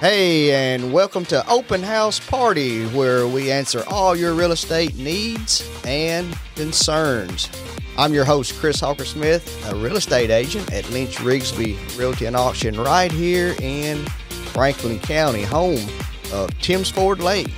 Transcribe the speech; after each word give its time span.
Hey, 0.00 0.52
and 0.52 0.94
welcome 0.94 1.26
to 1.26 1.46
Open 1.46 1.82
House 1.82 2.18
Party, 2.18 2.86
where 2.86 3.28
we 3.28 3.50
answer 3.52 3.84
all 3.86 4.16
your 4.16 4.32
real 4.32 4.52
estate 4.52 4.96
needs 4.96 5.68
and 5.84 6.34
concerns. 6.54 7.50
I'm 7.98 8.14
your 8.14 8.24
host, 8.24 8.54
Chris 8.58 8.80
Hawker 8.80 9.04
Smith, 9.04 9.62
a 9.70 9.74
real 9.74 9.96
estate 9.96 10.30
agent 10.30 10.72
at 10.72 10.88
Lynch 10.88 11.16
Rigsby 11.16 11.98
Realty 11.98 12.24
and 12.24 12.34
Auction 12.34 12.80
right 12.80 13.12
here 13.12 13.54
in 13.60 14.06
Franklin 14.54 15.00
County, 15.00 15.42
home 15.42 15.86
of 16.32 16.48
Tims 16.60 16.90
Ford 16.90 17.20
Lake. 17.20 17.52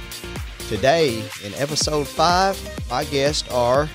Today, 0.68 1.20
in 1.44 1.54
episode 1.54 2.08
five, 2.08 2.58
my 2.90 3.04
guests 3.04 3.48
are 3.52 3.88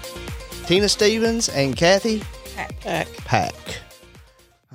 Tina 0.68 0.88
Stevens 0.88 1.50
and 1.50 1.76
Kathy 1.76 2.24
Pack. 2.56 3.08
Pack. 3.26 3.54
All 3.54 3.87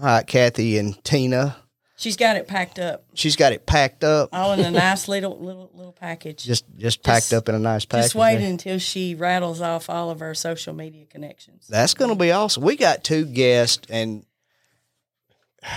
right, 0.09 0.27
Kathy 0.27 0.79
and 0.79 1.03
Tina, 1.05 1.57
She's 1.97 2.17
got 2.17 2.37
it 2.37 2.49
packed 2.49 2.81
up, 2.81 3.05
she's 3.15 3.37
got 3.37 3.53
it 3.53 3.65
packed 3.65 4.03
up, 4.03 4.31
all 4.33 4.53
in 4.55 4.61
a 4.61 4.71
nice 4.73 5.07
little 5.07 5.39
little 5.39 5.71
little 5.73 5.93
package. 5.93 6.43
just 6.43 6.65
just 6.77 7.03
packed 7.05 7.27
Just- 7.31 7.35
up 7.35 7.49
in 7.49 7.55
a 7.55 7.59
nice 7.61 7.85
package. 7.85 8.07
Just 8.07 8.15
waiting 8.17 8.45
until 8.47 8.79
she 8.79 9.15
rattles 9.15 9.61
off 9.61 9.89
all 9.89 10.11
of 10.11 10.19
her 10.21 10.35
social 10.35 10.75
media 10.75 11.05
connections. 11.07 11.67
That's 11.69 11.95
going 11.95 12.11
to 12.11 12.17
be 12.17 12.33
awesome. 12.33 12.65
We 12.65 12.77
got 12.77 13.05
two 13.05 13.25
guests, 13.25 13.87
and 13.89 14.25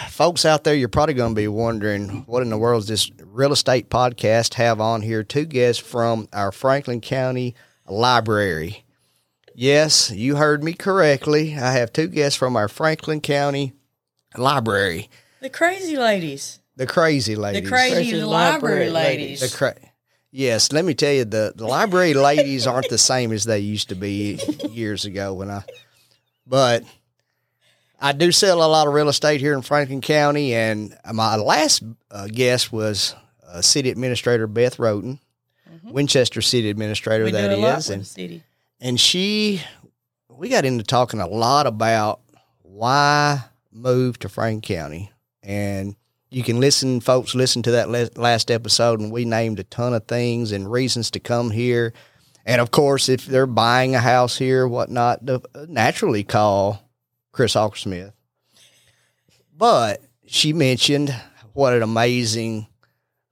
folks 0.09 0.45
out 0.45 0.64
there, 0.64 0.73
you're 0.73 0.88
probably 0.89 1.14
going 1.14 1.36
to 1.36 1.39
be 1.39 1.48
wondering 1.48 2.23
what 2.26 2.42
in 2.42 2.50
the 2.50 2.58
world 2.58 2.81
does 2.84 2.88
this 2.88 3.12
real 3.23 3.52
estate 3.53 3.89
podcast 3.89 4.55
have 4.55 4.81
on 4.81 5.02
here? 5.03 5.23
Two 5.23 5.45
guests 5.45 5.81
from 5.81 6.28
our 6.34 6.52
Franklin 6.52 7.02
County 7.02 7.53
Library. 7.88 8.84
Yes, 9.53 10.09
you 10.12 10.36
heard 10.38 10.64
me 10.64 10.73
correctly. 10.73 11.55
I 11.55 11.73
have 11.73 11.94
two 11.94 12.08
guests 12.08 12.38
from 12.38 12.55
our 12.55 12.67
Franklin 12.67 13.22
County 13.22 13.73
Library. 14.38 15.09
The 15.41 15.49
crazy 15.49 15.98
ladies, 15.98 16.59
The 16.75 16.88
crazy 16.88 17.35
the 17.35 17.41
ladies. 17.41 17.70
crazy, 17.70 17.94
Crazy 17.95 18.22
library 18.23 18.89
library 18.89 18.89
ladies. 18.89 19.39
The 19.52 19.55
cra- 19.55 19.75
yes, 20.31 20.72
let 20.72 20.83
me 20.86 20.94
tell 20.94 21.11
you, 21.14 21.25
the, 21.25 21.53
the 21.55 21.66
library 21.67 22.14
ladies 22.30 22.66
aren't 22.67 22.89
the 22.89 22.97
same 22.97 23.31
as 23.31 23.44
they 23.44 23.59
used 23.59 23.89
to 23.89 23.95
be 23.95 24.39
years 24.72 25.05
ago 25.05 25.33
when 25.33 25.50
I. 25.52 25.64
But 26.47 26.83
I 28.00 28.11
do 28.11 28.31
sell 28.31 28.64
a 28.64 28.67
lot 28.67 28.88
of 28.88 28.94
real 28.94 29.09
estate 29.09 29.39
here 29.39 29.53
in 29.53 29.61
Franklin 29.61 30.02
County, 30.02 30.53
and 30.53 30.97
my 31.14 31.36
last 31.36 31.83
uh, 32.11 32.27
guest 32.27 32.72
was 32.72 33.16
uh, 33.47 33.61
City 33.61 33.89
Administrator 33.89 34.47
Beth 34.47 34.80
Roden, 34.80 35.20
Winchester 35.83 36.42
City 36.42 36.70
Administrator 36.70 37.23
we 37.25 37.31
that 37.31 37.52
a 37.52 37.53
is, 37.53 37.88
with 37.89 37.95
and 37.97 38.08
city. 38.08 38.44
and 38.81 38.99
she, 38.99 39.61
we 40.30 40.49
got 40.49 40.66
into 40.66 40.83
talking 40.83 41.20
a 41.20 41.27
lot 41.27 41.67
about 41.67 42.20
why 42.64 43.44
move 43.76 44.18
to 44.20 44.30
Franklin 44.30 44.62
County, 44.62 45.12
and 45.44 45.95
you 46.31 46.44
can 46.44 46.59
listen, 46.59 47.00
folks, 47.02 47.36
listen 47.36 47.62
to 47.64 47.72
that 47.72 48.17
last 48.17 48.50
episode, 48.50 49.00
and 49.00 49.12
we 49.12 49.26
named 49.26 49.59
a 49.59 49.64
ton 49.64 49.94
of 49.94 50.08
things 50.08 50.52
and 50.52 50.72
reasons 50.72 51.12
to 51.12 51.20
come 51.20 51.52
here, 51.52 51.94
and 52.45 52.62
of 52.62 52.72
course, 52.72 53.09
if 53.09 53.26
they're 53.26 53.48
buying 53.48 53.95
a 53.95 54.00
house 54.00 54.38
here, 54.38 54.67
whatnot, 54.67 55.26
to 55.26 55.42
uh, 55.56 55.66
naturally 55.67 56.23
call 56.23 56.90
Chris 57.32 57.58
Smith. 57.76 58.14
But 59.58 60.02
she 60.26 60.54
mentioned 60.54 61.16
what 61.54 61.73
an 61.73 61.82
amazing 61.82 62.67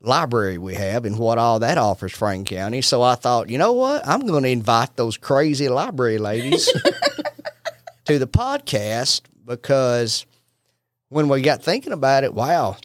library 0.02 0.58
we 0.58 0.76
have 0.76 1.06
and 1.06 1.18
what 1.18 1.38
all 1.38 1.60
that 1.60 1.78
offers 1.78 2.12
Franklin 2.12 2.58
County. 2.58 2.82
So 2.82 3.02
I 3.02 3.16
thought, 3.16 3.50
you 3.50 3.58
know 3.58 3.74
what? 3.74 4.06
I'm 4.08 4.26
going 4.26 4.44
to 4.44 4.50
invite 4.50 4.96
those 4.96 5.18
crazy 5.18 5.70
library 5.70 6.18
ladies 6.18 6.66
to 8.06 8.20
the 8.20 8.28
podcast 8.28 9.22
because 9.46 10.26
when 11.14 11.28
we 11.30 11.42
got 11.42 11.64
thinking 11.64 11.94
about 11.94 12.24
it, 12.24 12.34
wow, 12.34 12.78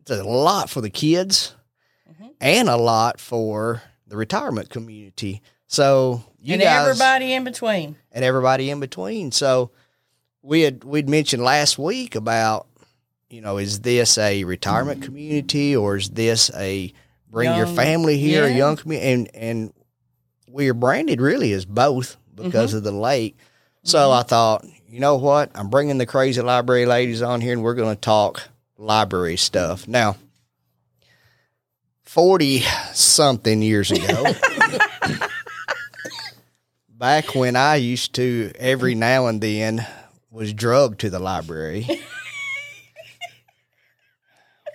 it's 0.00 0.10
a 0.10 0.22
lot 0.22 0.68
for 0.70 0.80
the 0.80 0.90
kids 0.90 1.54
Mhm. 2.10 2.30
and 2.40 2.68
a 2.68 2.76
lot 2.76 3.20
for 3.20 3.82
the 4.06 4.16
retirement 4.16 4.68
community. 4.70 5.42
So 5.66 6.24
you 6.40 6.54
and 6.54 6.62
guys 6.62 6.88
everybody 6.88 7.32
in 7.32 7.44
between. 7.44 7.96
and 8.10 8.24
everybody 8.24 8.68
in 8.70 8.80
between. 8.80 9.32
So 9.32 9.70
we 10.42 10.62
had 10.62 10.84
we'd 10.84 11.08
mentioned 11.08 11.42
last 11.42 11.78
week 11.78 12.14
about 12.14 12.66
you 13.30 13.40
know 13.40 13.56
is 13.58 13.80
this 13.80 14.18
a 14.18 14.44
retirement 14.44 15.02
community 15.02 15.74
or 15.74 15.96
is 15.96 16.10
this 16.10 16.50
a 16.56 16.92
bring 17.30 17.56
your 17.56 17.66
family 17.66 18.18
here 18.18 18.44
a 18.44 18.50
yeah. 18.50 18.56
young 18.56 18.76
community 18.76 19.10
and 19.12 19.30
and 19.34 19.72
we 20.48 20.68
are 20.68 20.74
branded 20.74 21.20
really 21.20 21.52
as 21.52 21.64
both 21.64 22.16
because 22.34 22.70
Mm-hmm. 22.70 22.76
of 22.78 22.82
the 22.84 22.92
lake. 22.92 23.36
So 23.84 24.10
I 24.10 24.22
thought, 24.22 24.64
you 24.92 25.00
know 25.00 25.16
what? 25.16 25.50
I'm 25.54 25.70
bringing 25.70 25.96
the 25.96 26.04
crazy 26.04 26.42
library 26.42 26.84
ladies 26.84 27.22
on 27.22 27.40
here 27.40 27.54
and 27.54 27.62
we're 27.62 27.74
going 27.74 27.94
to 27.94 28.00
talk 28.00 28.42
library 28.76 29.38
stuff. 29.38 29.88
Now, 29.88 30.16
40 32.04 32.60
something 32.92 33.62
years 33.62 33.90
ago, 33.90 34.34
back 36.90 37.34
when 37.34 37.56
I 37.56 37.76
used 37.76 38.14
to 38.16 38.52
every 38.56 38.94
now 38.94 39.28
and 39.28 39.40
then 39.40 39.86
was 40.30 40.52
drugged 40.52 41.00
to 41.00 41.08
the 41.08 41.18
library. 41.18 41.88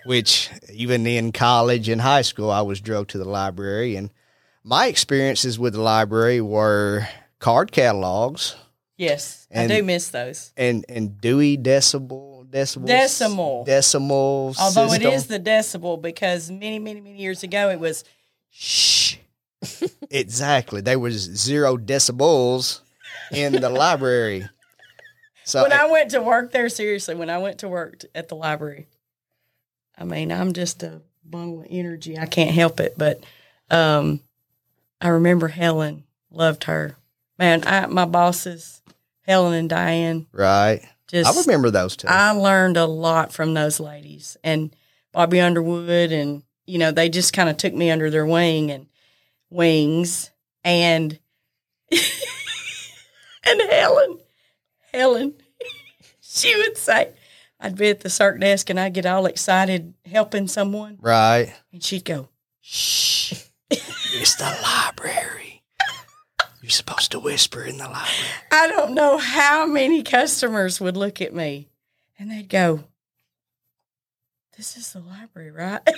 Which 0.04 0.50
even 0.72 1.06
in 1.06 1.30
college 1.30 1.88
and 1.88 2.00
high 2.00 2.22
school 2.22 2.50
I 2.50 2.62
was 2.62 2.80
drugged 2.80 3.10
to 3.10 3.18
the 3.18 3.28
library 3.28 3.94
and 3.94 4.10
my 4.64 4.88
experiences 4.88 5.60
with 5.60 5.74
the 5.74 5.80
library 5.80 6.40
were 6.40 7.06
card 7.38 7.70
catalogs 7.70 8.56
Yes, 8.98 9.46
And- 9.50 9.72
I 9.72 9.76
do 9.78 9.82
miss 9.84 10.08
those. 10.10 10.52
and 10.56 10.84
and 10.88 11.18
Dewey 11.20 11.56
Decibel 11.56 12.46
decibels 12.50 12.86
Decimal. 12.86 13.64
decimal 13.64 14.54
Although 14.58 14.88
system. 14.88 15.06
it 15.10 15.14
is 15.14 15.26
the 15.28 15.38
decibel, 15.40 16.00
because 16.02 16.50
many, 16.50 16.78
many, 16.78 17.00
many 17.00 17.16
years 17.18 17.42
ago 17.42 17.70
it 17.70 17.78
was 17.78 18.04
shh 18.50 19.16
exactly 20.10 20.80
there 20.80 20.98
was 20.98 21.14
zero 21.14 21.76
decibels 21.76 22.80
in 23.32 23.52
the 23.52 23.68
library 23.68 24.48
so 25.44 25.62
when 25.62 25.72
I 25.72 25.86
went 25.90 26.10
to 26.12 26.20
work 26.22 26.52
there, 26.52 26.68
seriously, 26.68 27.14
when 27.14 27.30
I 27.30 27.38
went 27.38 27.58
to 27.58 27.68
work 27.68 28.00
t- 28.00 28.08
at 28.14 28.28
the 28.28 28.34
library, 28.36 28.86
I 29.96 30.04
mean, 30.04 30.30
I'm 30.32 30.52
just 30.52 30.82
a 30.82 31.00
bundle 31.24 31.60
of 31.60 31.66
energy. 31.70 32.18
I 32.18 32.26
can't 32.26 32.50
help 32.50 32.80
it. 32.80 32.94
But 32.98 33.24
um, 33.70 34.20
I 35.00 35.08
remember 35.08 35.48
Helen, 35.48 36.04
loved 36.30 36.64
her. 36.64 36.96
Man, 37.38 37.62
I, 37.66 37.86
my 37.86 38.04
bosses, 38.04 38.82
Helen 39.22 39.54
and 39.54 39.68
Diane, 39.68 40.26
right. 40.32 40.80
Just 41.06 41.38
I 41.38 41.40
remember 41.40 41.70
those 41.70 41.96
two 41.96 42.06
I 42.08 42.32
learned 42.32 42.76
a 42.76 42.84
lot 42.84 43.32
from 43.32 43.54
those 43.54 43.80
ladies 43.80 44.36
and 44.44 44.74
Bobby 45.12 45.40
Underwood, 45.40 46.12
and 46.12 46.42
you 46.66 46.78
know, 46.78 46.90
they 46.90 47.08
just 47.08 47.32
kind 47.32 47.48
of 47.48 47.56
took 47.56 47.72
me 47.72 47.90
under 47.90 48.10
their 48.10 48.26
wing 48.26 48.70
and 48.70 48.86
wings, 49.50 50.30
and 50.64 51.18
and 51.90 53.62
Helen, 53.70 54.18
Helen, 54.92 55.34
she 56.20 56.54
would 56.56 56.76
say, 56.76 57.12
I'd 57.60 57.76
be 57.76 57.88
at 57.90 58.00
the 58.00 58.10
circ 58.10 58.40
desk 58.40 58.70
and 58.70 58.78
I'd 58.78 58.94
get 58.94 59.06
all 59.06 59.26
excited 59.26 59.94
helping 60.04 60.48
someone, 60.48 60.98
right. 61.00 61.54
And 61.72 61.82
she'd 61.82 62.04
go, 62.04 62.28
shh. 62.60 63.44
It's 64.14 64.36
the 64.36 64.44
library 64.62 65.17
you're 66.68 66.74
supposed 66.74 67.12
to 67.12 67.18
whisper 67.18 67.64
in 67.64 67.78
the 67.78 67.84
library 67.84 68.28
I 68.52 68.68
don't 68.68 68.92
know 68.92 69.16
how 69.16 69.64
many 69.64 70.02
customers 70.02 70.78
would 70.82 70.98
look 70.98 71.22
at 71.22 71.32
me, 71.32 71.70
and 72.18 72.30
they'd 72.30 72.48
go. 72.48 72.84
This 74.54 74.76
is 74.76 74.92
the 74.92 75.00
library, 75.00 75.50
right? 75.50 75.80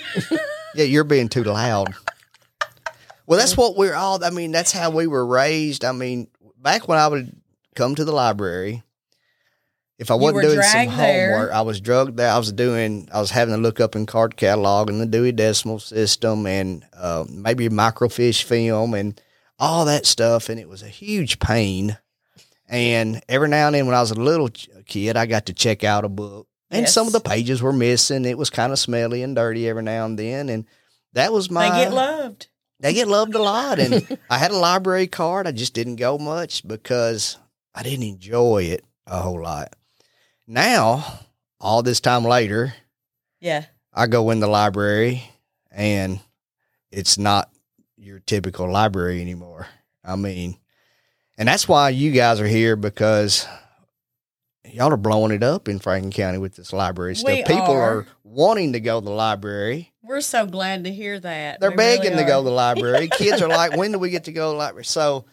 Yeah, 0.73 0.85
you're 0.85 1.03
being 1.03 1.27
too 1.27 1.43
loud. 1.43 1.93
Well, 3.25 3.37
that's 3.37 3.57
what 3.57 3.75
we're 3.75 3.93
all. 3.93 4.23
I 4.23 4.29
mean, 4.29 4.53
that's 4.53 4.71
how 4.71 4.89
we 4.89 5.05
were 5.05 5.25
raised. 5.25 5.83
I 5.83 5.91
mean, 5.91 6.29
back 6.57 6.87
when 6.87 6.97
I 6.97 7.09
would 7.09 7.35
come 7.75 7.93
to 7.95 8.05
the 8.05 8.13
library, 8.13 8.81
if 9.99 10.09
I 10.09 10.13
wasn't 10.13 10.43
doing 10.43 10.61
some 10.61 10.71
dragged 10.71 10.97
there. 10.97 11.31
homework, 11.33 11.51
I 11.51 11.61
was 11.63 11.81
drugged 11.81 12.15
there. 12.15 12.31
I 12.31 12.37
was 12.37 12.53
doing. 12.53 13.09
I 13.13 13.19
was 13.19 13.31
having 13.31 13.53
to 13.53 13.59
look 13.59 13.81
up 13.81 13.97
in 13.97 14.05
card 14.05 14.37
catalog 14.37 14.89
and 14.89 15.01
the 15.01 15.05
Dewey 15.05 15.33
Decimal 15.33 15.79
System 15.79 16.45
and 16.45 16.85
uh, 16.93 17.25
maybe 17.29 17.67
microfiche 17.67 18.43
film 18.43 18.93
and 18.93 19.19
all 19.61 19.85
that 19.85 20.05
stuff, 20.05 20.49
and 20.49 20.59
it 20.59 20.67
was 20.67 20.81
a 20.83 20.89
huge 20.89 21.39
pain. 21.39 21.97
And 22.67 23.21
every 23.29 23.47
now 23.47 23.67
and 23.67 23.75
then, 23.75 23.85
when 23.85 23.95
I 23.95 24.01
was 24.01 24.11
a 24.11 24.15
little 24.15 24.49
kid, 24.85 25.15
I 25.15 25.25
got 25.25 25.45
to 25.45 25.53
check 25.53 25.83
out 25.85 26.03
a 26.03 26.09
book, 26.09 26.47
and 26.69 26.89
some 26.89 27.05
of 27.07 27.13
the 27.13 27.19
pages 27.21 27.61
were 27.61 27.71
missing. 27.73 28.25
It 28.25 28.37
was 28.37 28.49
kind 28.49 28.71
of 28.73 28.79
smelly 28.79 29.23
and 29.23 29.35
dirty 29.35 29.69
every 29.69 29.83
now 29.83 30.05
and 30.05 30.17
then, 30.17 30.49
and 30.49 30.65
that 31.13 31.31
was 31.31 31.49
my. 31.51 31.69
they 31.69 31.83
get 31.85 31.93
loved. 31.93 32.47
They 32.79 32.93
get 32.95 33.07
loved 33.07 33.35
a 33.35 33.41
lot, 33.41 33.77
and 33.79 34.17
I 34.29 34.37
had 34.39 34.51
a 34.51 34.57
library 34.57 35.07
card. 35.07 35.47
I 35.47 35.51
just 35.51 35.73
didn't 35.75 35.97
go 35.97 36.17
much 36.17 36.67
because 36.67 37.37
I 37.75 37.83
didn't 37.83 38.05
enjoy 38.07 38.63
it 38.63 38.83
a 39.05 39.19
whole 39.19 39.41
lot. 39.43 39.75
Now, 40.47 41.19
all 41.59 41.83
this 41.83 41.99
time 41.99 42.23
later, 42.23 42.73
Yeah. 43.39 43.65
I 43.93 44.07
go 44.07 44.31
in 44.31 44.39
the 44.39 44.47
library, 44.47 45.23
and 45.69 46.19
it's 46.91 47.17
not 47.17 47.50
your 48.01 48.19
typical 48.19 48.69
library 48.69 49.21
anymore. 49.21 49.67
I 50.03 50.15
mean, 50.15 50.57
and 51.37 51.47
that's 51.47 51.67
why 51.67 51.89
you 51.89 52.11
guys 52.11 52.39
are 52.41 52.47
here 52.47 52.75
because 52.75 53.47
y'all 54.65 54.91
are 54.91 54.97
blowing 54.97 55.31
it 55.31 55.43
up 55.43 55.67
in 55.67 55.79
Franklin 55.79 56.11
County 56.11 56.37
with 56.39 56.55
this 56.55 56.73
library 56.73 57.15
stuff. 57.15 57.31
We 57.31 57.43
People 57.43 57.71
are. 57.71 57.97
are. 57.99 58.07
wanting 58.23 58.73
to 58.73 58.79
go 58.79 58.99
to 58.99 59.03
the 59.05 59.11
library. 59.11 59.91
We're 60.01 60.21
so 60.21 60.45
glad 60.45 60.85
to 60.85 60.91
hear 60.91 61.19
that. 61.19 61.59
They're 61.59 61.69
We 61.71 61.75
really 61.77 61.97
begging 61.99 62.17
to 62.17 62.23
go 62.23 62.39
to 62.41 62.45
the 62.45 62.55
library. 62.55 63.07
Kids 63.11 63.41
are 63.41 63.47
like, 63.47 63.75
when 63.77 63.91
do 63.91 63.99
we 63.99 64.09
get 64.09 64.23
to 64.25 64.31
go 64.31 64.49
to 64.49 64.53
the 64.53 64.57
library? 64.57 64.85
So 64.85 65.25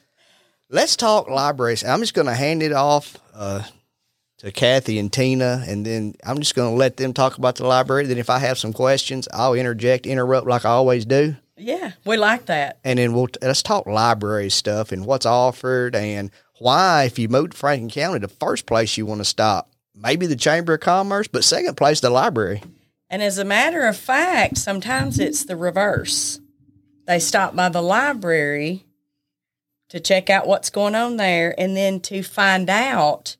let's 0.69 0.95
talk 0.97 1.29
libraries. 1.29 1.85
I'm 1.85 2.01
just 2.01 2.15
going 2.15 2.27
to 2.27 2.35
hand 2.35 2.63
it 2.63 2.73
off 2.73 3.17
uh, 3.35 3.63
to 4.39 4.53
Kathy 4.53 4.99
and 4.99 5.13
Tina, 5.13 5.65
and 5.67 5.87
then 5.87 6.15
I'm 6.25 6.39
just 6.39 6.55
going 6.55 6.71
to 6.73 6.77
let 6.77 6.97
them 6.97 7.13
talk 7.15 7.39
about 7.39 7.57
the 7.57 7.67
library. 7.67 8.07
Then 8.07 8.19
if 8.19 8.29
I 8.31 8.39
have 8.39 8.59
some 8.59 8.73
questions, 8.73 9.27
I'll 9.33 9.55
interject, 9.55 10.07
interrupt 10.07 10.47
like 10.47 10.65
I 10.65 10.71
always 10.71 11.07
do. 11.07 11.35
Yeah, 11.59 11.93
we 12.05 12.17
like 12.17 12.47
that. 12.47 12.79
and 12.85 12.99
then 12.99 13.13
we'll 13.13 13.29
let's 13.43 13.63
talk 13.63 13.87
library 13.87 14.51
stuff 14.51 14.93
and 14.93 15.05
what's 15.05 15.27
offered 15.27 15.95
and 15.95 16.31
why 16.59 17.05
if 17.05 17.19
you 17.19 17.29
move 17.29 17.51
to 17.51 17.57
Franklin 17.57 17.91
County, 17.91 18.21
the 18.21 18.29
first 18.29 18.67
place 18.67 18.97
you 18.97 19.07
want 19.07 19.21
to 19.21 19.25
stop 19.25 19.71
maybe 20.01 20.27
the 20.27 20.37
Chamber 20.37 20.75
of 20.75 20.81
Commerce, 20.81 21.29
but 21.29 21.45
second 21.45 21.77
place 21.77 22.01
the 22.01 22.11
library. 22.11 22.63
And 23.11 23.23
as 23.23 23.39
a 23.39 23.45
matter 23.45 23.87
of 23.87 23.97
fact, 23.97 24.59
sometimes 24.59 25.19
it's 25.19 25.45
the 25.45 25.57
reverse. 25.57 26.41
They 27.07 27.19
stop 27.19 27.57
by 27.57 27.69
the 27.71 27.83
library 27.83 28.85
to 29.89 29.99
check 29.99 30.29
out 30.29 30.47
what's 30.47 30.71
going 30.71 30.95
on 30.95 31.17
there 31.17 31.55
and 31.59 31.77
then 31.77 32.01
to 32.01 32.23
find 32.23 32.69
out 32.69 33.37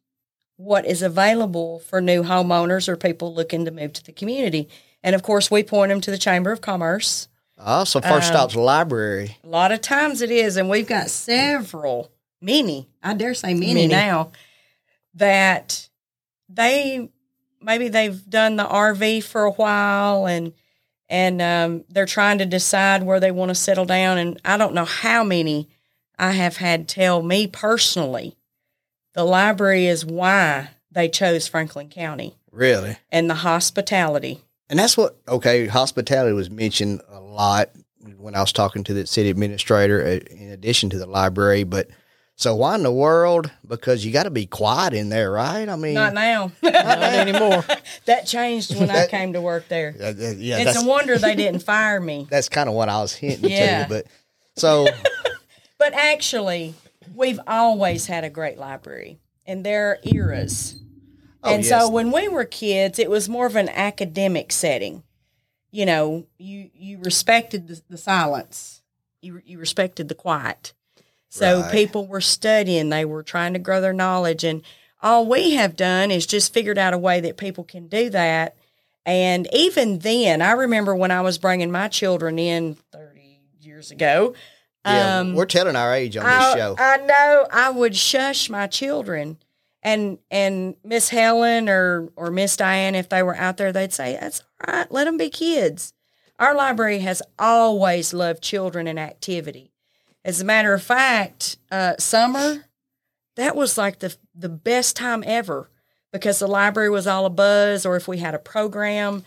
what 0.57 0.87
is 0.87 1.03
available 1.03 1.79
for 1.81 2.01
new 2.01 2.23
homeowners 2.23 2.89
or 2.89 2.97
people 2.97 3.33
looking 3.35 3.65
to 3.67 3.71
move 3.71 3.93
to 3.93 4.05
the 4.05 4.13
community. 4.13 4.69
And 5.03 5.15
of 5.15 5.23
course, 5.23 5.51
we 5.51 5.63
point 5.63 5.91
them 5.91 6.01
to 6.01 6.11
the 6.11 6.19
Chamber 6.19 6.51
of 6.51 6.61
Commerce. 6.61 7.29
Also, 7.59 8.01
first 8.01 8.29
stop's 8.29 8.55
library. 8.55 9.37
A 9.45 9.49
lot 9.49 9.73
of 9.73 9.81
times 9.81 10.23
it 10.23 10.31
is, 10.31 10.57
and 10.57 10.71
we've 10.71 10.87
got 10.87 11.11
several, 11.11 12.11
many, 12.41 12.89
I 13.03 13.15
dare 13.15 13.35
say 13.35 13.53
many, 13.55 13.75
Many. 13.75 13.89
now, 13.89 14.31
that 15.15 15.89
they 16.49 17.11
maybe 17.61 17.89
they've 17.89 18.25
done 18.29 18.57
the 18.57 18.65
RV 18.65 19.25
for 19.25 19.45
a 19.45 19.51
while 19.53 20.27
and 20.27 20.53
and 21.11 21.41
um, 21.43 21.85
they're 21.89 22.07
trying 22.07 22.39
to 22.39 22.47
decide 22.47 23.03
where 23.03 23.19
they 23.19 23.31
want 23.31 23.49
to 23.49 23.55
settle 23.55 23.87
down. 23.87 24.19
And 24.19 24.39
I 24.45 24.57
don't 24.59 24.75
know 24.75 24.85
how 24.85 25.25
many 25.25 25.69
I 26.19 26.33
have 26.33 26.59
had 26.59 26.87
tell 26.87 27.23
me 27.23 27.47
personally 27.47 28.37
the 29.15 29.25
library 29.25 29.87
is 29.87 30.05
why 30.05 30.69
they 30.93 31.09
chose 31.09 31.49
Franklin 31.49 31.89
County 31.89 32.37
Really? 32.53 32.99
and 33.11 33.29
the 33.29 33.37
hospitality. 33.37 34.43
And 34.71 34.79
that's 34.79 34.97
what 34.97 35.17
okay, 35.27 35.67
hospitality 35.67 36.33
was 36.35 36.51
mentioned 36.51 37.01
a 37.09 37.21
lot 37.21 37.71
when 38.17 38.35
I 38.35 38.41
was 38.41 38.53
talking 38.53 38.85
to 38.85 38.95
the 38.95 39.07
city 39.07 39.31
administrator 39.31 40.03
uh, 40.03 40.35
in 40.35 40.51
addition 40.51 40.91
to 40.91 40.99
the 40.99 41.07
library, 41.07 41.65
but 41.65 41.89
so 42.37 42.55
why 42.55 42.77
in 42.77 42.85
the 42.85 42.93
world? 42.93 43.51
Because 43.67 44.05
you 44.05 44.13
got 44.13 44.23
to 44.25 44.31
be 44.31 44.47
quiet 44.47 44.95
in 44.95 45.09
there, 45.09 45.31
right? 45.33 45.69
I 45.69 45.75
mean, 45.75 45.95
Not 45.95 46.15
now. 46.15 46.53
Not 46.63 46.75
anymore. 47.03 47.65
that 48.05 48.27
changed 48.27 48.79
when 48.79 48.91
I 48.91 49.07
came 49.09 49.33
to 49.33 49.41
work 49.41 49.67
there. 49.69 49.95
uh, 50.01 50.05
uh, 50.11 50.13
yeah, 50.37 50.59
It's 50.59 50.81
a 50.81 50.87
wonder 50.87 51.19
they 51.19 51.35
didn't 51.45 51.63
fire 51.65 52.01
me. 52.01 52.27
that's 52.31 52.49
kind 52.49 52.69
of 52.69 52.75
what 52.77 52.89
I 52.89 53.01
was 53.01 53.13
hinting 53.13 53.51
Yeah. 53.51 53.83
to. 53.85 53.89
But 53.89 54.07
so 54.57 54.87
But 55.79 55.95
actually, 55.95 56.75
we've 57.15 57.41
always 57.47 58.07
had 58.07 58.23
a 58.25 58.31
great 58.31 58.59
library, 58.59 59.19
and 59.47 59.65
there 59.67 59.91
are 59.91 59.99
eras. 60.05 60.77
Oh, 61.49 61.55
and 61.55 61.65
yes. 61.65 61.83
so 61.83 61.89
when 61.89 62.13
we 62.13 62.29
were 62.29 62.45
kids, 62.45 62.99
it 62.99 63.11
was 63.11 63.29
more 63.29 63.47
of 63.47 63.57
an 63.57 63.69
academic 63.69 64.53
setting. 64.53 65.03
You 65.71 65.87
know, 65.87 66.27
you 66.39 66.71
you 66.75 66.99
respected 66.99 67.69
the, 67.69 67.81
the 67.89 67.99
silence, 67.99 68.83
you 69.21 69.43
you 69.45 69.59
respected 69.59 70.09
the 70.09 70.15
quiet. 70.15 70.73
So 71.29 71.61
Right. 71.61 71.71
people 71.73 72.07
were 72.07 72.23
studying, 72.23 72.89
they 72.89 73.05
were 73.05 73.23
trying 73.23 73.53
to 73.53 73.59
grow 73.59 73.81
their 73.83 73.93
knowledge, 73.93 74.45
and 74.45 74.63
all 75.03 75.27
we 75.27 75.53
have 75.57 75.77
done 75.77 76.11
is 76.11 76.27
just 76.27 76.55
figured 76.55 76.79
out 76.79 76.95
a 76.95 76.99
way 76.99 77.21
that 77.21 77.37
people 77.37 77.65
can 77.65 77.87
do 77.87 78.09
that. 78.11 78.57
And 79.05 79.47
even 79.53 79.99
then, 80.01 80.41
I 80.43 80.53
remember 80.53 80.95
when 80.95 81.11
I 81.11 81.21
was 81.21 81.37
bringing 81.39 81.71
my 81.71 81.89
children 81.89 82.39
in 82.39 82.77
thirty 82.93 83.41
years 83.61 83.91
ago. 83.91 84.35
yeah, 84.87 85.21
um, 85.21 85.35
we're 85.35 85.45
telling 85.45 85.77
our 85.77 85.93
age 85.95 86.17
on 86.17 86.25
this 86.25 86.53
show. 86.55 86.77
I 86.79 86.97
know 86.97 87.47
I 87.53 87.69
would 87.71 87.95
shush 87.95 88.49
my 88.49 88.67
children 88.67 89.37
and 89.83 90.19
and 90.31 90.77
Miss 90.85 91.09
Helen 91.09 91.69
or 91.69 92.11
or 92.17 92.31
Miss 92.31 92.57
Diane 92.57 92.95
if 92.95 93.09
they 93.09 93.23
were 93.23 93.37
out 93.37 93.57
there 93.57 93.73
they'd 93.73 93.93
say 93.93 94.17
that's 94.21 94.43
all 94.67 94.75
right 94.75 94.93
let 94.93 95.05
them 95.05 95.17
be 95.17 95.31
kids. 95.31 95.93
Our 96.39 96.55
library 96.55 97.01
has 97.01 97.21
always 97.39 98.15
loved 98.15 98.43
children 98.43 98.87
and 98.87 98.99
activity. 98.99 99.73
As 100.25 100.41
a 100.41 100.45
matter 100.45 100.73
of 100.73 100.83
fact, 100.83 101.57
uh, 101.71 101.95
summer 101.99 102.65
that 103.37 103.55
was 103.55 103.79
like 103.79 104.01
the 104.01 104.17
the 104.35 104.49
best 104.49 104.97
time 104.97 105.23
ever 105.27 105.71
because 106.13 106.39
the 106.39 106.47
library 106.47 106.91
was 106.91 107.07
all 107.07 107.27
a 107.27 107.31
buzz 107.31 107.87
or 107.87 107.97
if 107.97 108.09
we 108.09 108.19
had 108.19 108.35
a 108.35 108.39
program. 108.39 109.25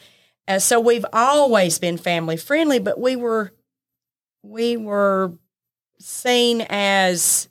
Uh, 0.47 0.59
so 0.59 0.79
we've 0.79 1.05
always 1.13 1.79
been 1.79 1.97
family 1.97 2.37
friendly, 2.37 2.79
but 2.79 2.99
we 2.99 3.15
were 3.15 3.53
we 4.43 4.75
were 4.75 5.33
seen 5.99 6.61
as 6.69 7.47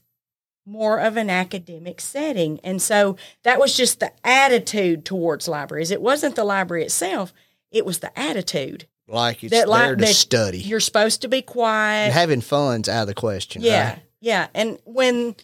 more 0.71 0.99
of 1.01 1.17
an 1.17 1.29
academic 1.29 2.01
setting. 2.01 2.61
And 2.63 2.81
so 2.81 3.17
that 3.43 3.59
was 3.59 3.77
just 3.77 4.01
the 4.01 4.13
attitude 4.25 5.05
towards 5.05 5.49
libraries. 5.49 5.91
It 5.91 6.01
wasn't 6.01 6.37
the 6.37 6.45
library 6.45 6.85
itself, 6.85 7.33
it 7.71 7.85
was 7.85 7.99
the 7.99 8.17
attitude. 8.19 8.87
like 9.09 9.43
it's 9.43 9.51
that 9.51 9.69
li- 9.69 9.79
there 9.79 9.97
to 9.97 10.05
that 10.05 10.15
study. 10.15 10.59
You're 10.59 10.81
supposed 10.81 11.23
to 11.23 11.29
be 11.29 11.43
quiet. 11.43 12.07
And 12.07 12.13
having 12.15 12.41
fun's 12.41 12.89
out 12.89 13.03
of 13.03 13.09
the 13.09 13.15
question. 13.15 13.63
yeah. 13.63 13.91
right? 13.91 14.03
Yeah. 14.21 14.47
And 14.55 14.79
when 14.85 15.35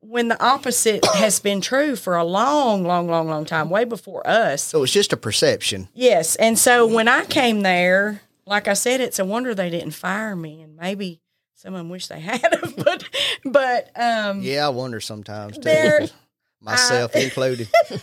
when 0.00 0.26
the 0.28 0.42
opposite 0.42 1.04
has 1.14 1.38
been 1.38 1.60
true 1.60 1.94
for 1.94 2.16
a 2.16 2.24
long, 2.24 2.84
long, 2.84 3.08
long, 3.08 3.28
long 3.28 3.44
time, 3.44 3.70
way 3.70 3.84
before 3.84 4.26
us. 4.26 4.62
So 4.64 4.82
it's 4.82 4.92
just 4.92 5.12
a 5.12 5.16
perception. 5.16 5.88
Yes. 5.94 6.34
And 6.36 6.58
so 6.58 6.86
when 6.86 7.06
I 7.08 7.24
came 7.24 7.60
there, 7.60 8.22
like 8.44 8.66
I 8.66 8.74
said, 8.74 9.00
it's 9.00 9.20
a 9.20 9.24
wonder 9.24 9.54
they 9.54 9.70
didn't 9.70 9.92
fire 9.92 10.34
me 10.34 10.60
and 10.60 10.76
maybe 10.76 11.20
some 11.62 11.74
of 11.74 11.78
them 11.78 11.90
wish 11.90 12.08
they 12.08 12.18
had 12.18 12.42
have, 12.42 12.74
but 12.84 13.04
but 13.44 13.90
um 13.94 14.42
Yeah, 14.42 14.66
I 14.66 14.70
wonder 14.70 15.00
sometimes 15.00 15.58
too. 15.58 16.08
Myself 16.60 17.14
included. 17.14 17.68